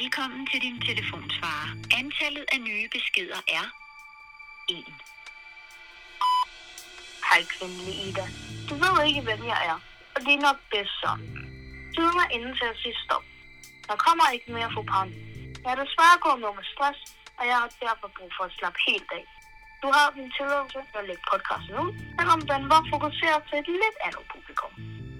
Velkommen 0.00 0.46
til 0.46 0.60
din 0.60 0.80
telefonsvarer. 0.80 1.68
Antallet 2.00 2.44
af 2.52 2.60
nye 2.60 2.88
beskeder 2.92 3.40
er 3.48 3.64
1. 4.68 4.84
Hej, 7.30 7.42
kvindelige 7.58 8.08
Ida. 8.08 8.26
Du 8.70 8.74
ved 8.74 9.06
ikke, 9.06 9.20
hvem 9.20 9.44
jeg 9.46 9.60
er, 9.66 9.95
og 10.16 10.20
det 10.26 10.34
er 10.38 10.42
nok 10.48 10.58
bedst 10.72 10.94
sådan. 11.02 11.28
Tiden 11.94 12.14
mig 12.18 12.28
inden 12.36 12.52
til 12.58 12.66
at 12.72 12.76
sige 12.82 12.96
stop. 13.04 13.24
Der 13.88 13.96
kommer 14.06 14.26
ikke 14.34 14.48
mere 14.56 14.70
for 14.76 14.84
pan. 14.92 15.08
Jeg 15.62 15.70
er 15.74 15.78
desværre 15.84 16.16
gået 16.24 16.38
med 16.42 16.52
med 16.58 16.66
stress, 16.72 17.00
og 17.38 17.44
jeg 17.50 17.56
har 17.62 17.70
derfor 17.84 18.08
brug 18.16 18.30
for 18.36 18.44
at 18.48 18.52
slappe 18.58 18.78
helt 18.88 19.10
af. 19.18 19.24
Du 19.82 19.88
har 19.96 20.06
min 20.16 20.30
tilladelse 20.36 20.80
til 20.90 20.98
at 21.02 21.08
lægge 21.10 21.24
podcasten 21.30 21.74
ud, 21.82 21.90
selvom 22.18 22.40
den 22.52 22.62
var 22.72 22.82
fokuseret 22.92 23.40
til 23.48 23.56
et 23.62 23.68
lidt 23.82 23.96
andet 24.06 24.24
publikum. 24.32 24.72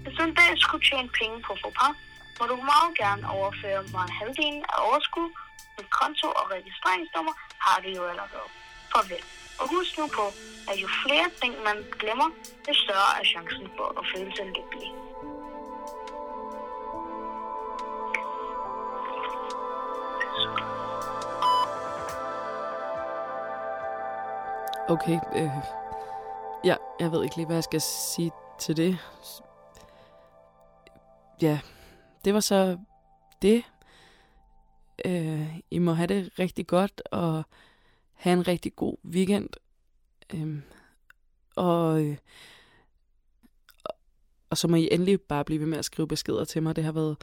Hvis 0.03 0.13
du 0.17 0.21
en 0.23 0.35
dag 0.41 0.51
skulle 0.63 0.85
tjene 0.89 1.09
penge 1.19 1.37
på 1.47 1.53
Fopar, 1.61 1.93
må 2.37 2.43
du 2.51 2.55
meget 2.73 2.91
gerne 3.01 3.23
overføre 3.37 3.81
mig 3.95 4.07
halvdelen 4.19 4.63
af 4.71 4.77
overskud. 4.87 5.29
Mit 5.77 5.89
konto 5.99 6.27
og 6.39 6.45
registreringsnummer 6.55 7.33
har 7.65 7.77
du 7.83 7.89
jo 7.97 8.03
allerede. 8.11 8.49
Farvel. 8.91 9.23
Og 9.59 9.65
husk 9.69 9.97
nu 9.97 10.07
på, 10.07 10.25
at 10.69 10.75
jo 10.81 10.87
flere 11.05 11.29
ting 11.41 11.53
man 11.63 11.77
glemmer, 11.99 12.29
jo 12.67 12.73
større 12.73 13.11
er 13.19 13.25
chancen 13.33 13.67
for 13.77 13.87
at 13.99 14.05
føle 14.15 14.31
sig 14.35 14.45
lykkelig. 14.45 14.91
Okay, 24.89 25.19
øh, 25.35 25.51
ja, 26.63 26.75
jeg 26.99 27.11
ved 27.11 27.23
ikke 27.23 27.35
lige, 27.35 27.45
hvad 27.45 27.55
jeg 27.55 27.63
skal 27.63 27.81
sige 27.81 28.31
til 28.59 28.77
det. 28.77 28.97
Ja, 31.41 31.59
det 32.25 32.33
var 32.33 32.39
så 32.39 32.77
det. 33.41 33.63
Øh, 35.05 35.57
I 35.71 35.79
må 35.79 35.93
have 35.93 36.07
det 36.07 36.31
rigtig 36.39 36.67
godt, 36.67 37.01
og 37.11 37.43
have 38.17 38.33
en 38.33 38.47
rigtig 38.47 38.75
god 38.75 38.97
weekend. 39.05 39.49
Øhm, 40.33 40.61
og 41.55 42.03
øh, 42.05 42.17
Og 44.49 44.57
så 44.57 44.67
må 44.67 44.75
I 44.75 44.89
endelig 44.91 45.21
bare 45.21 45.45
blive 45.45 45.59
ved 45.59 45.67
med 45.67 45.77
at 45.77 45.85
skrive 45.85 46.07
beskeder 46.07 46.45
til 46.45 46.63
mig. 46.63 46.75
Det 46.75 46.83
har 46.83 46.91
været 46.91 47.17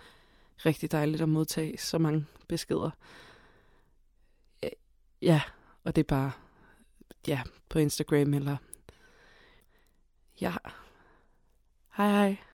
rigtig 0.67 0.93
dejligt 0.93 1.23
at 1.23 1.29
modtage 1.29 1.79
så 1.79 1.99
mange 1.99 2.27
beskeder. 2.49 2.91
Ja, 5.23 5.43
og 5.85 5.97
det 5.97 6.03
er 6.03 6.07
bare 6.07 6.33
ja, 7.29 7.43
på 7.69 7.79
Instagram 7.79 8.35
eller... 8.35 8.57
Ja. 10.41 10.55
Hej 11.97 12.11
hej. 12.11 12.54